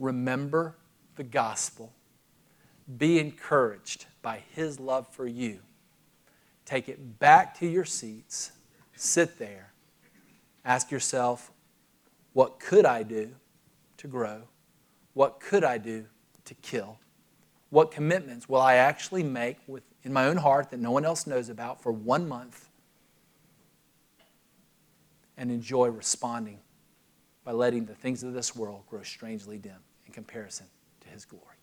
remember 0.00 0.74
the 1.14 1.22
gospel, 1.22 1.92
be 2.98 3.20
encouraged 3.20 4.06
by 4.20 4.42
his 4.50 4.80
love 4.80 5.06
for 5.06 5.28
you. 5.28 5.60
Take 6.64 6.88
it 6.88 7.20
back 7.20 7.56
to 7.60 7.68
your 7.68 7.84
seats, 7.84 8.50
sit 8.96 9.38
there, 9.38 9.72
ask 10.64 10.90
yourself, 10.90 11.52
what 12.32 12.58
could 12.58 12.84
I 12.84 13.02
do 13.02 13.30
to 13.98 14.08
grow? 14.08 14.42
What 15.14 15.40
could 15.40 15.64
I 15.64 15.78
do 15.78 16.06
to 16.44 16.54
kill? 16.54 16.98
What 17.70 17.90
commitments 17.90 18.48
will 18.48 18.60
I 18.60 18.74
actually 18.74 19.22
make 19.22 19.58
with, 19.66 19.82
in 20.02 20.12
my 20.12 20.26
own 20.26 20.36
heart 20.36 20.70
that 20.70 20.80
no 20.80 20.90
one 20.90 21.04
else 21.04 21.26
knows 21.26 21.48
about 21.48 21.82
for 21.82 21.92
one 21.92 22.28
month 22.28 22.68
and 25.36 25.50
enjoy 25.50 25.88
responding 25.88 26.58
by 27.44 27.52
letting 27.52 27.86
the 27.86 27.94
things 27.94 28.22
of 28.22 28.32
this 28.32 28.56
world 28.56 28.82
grow 28.88 29.02
strangely 29.02 29.58
dim 29.58 29.78
in 30.06 30.12
comparison 30.12 30.66
to 31.00 31.08
His 31.08 31.24
glory. 31.24 31.55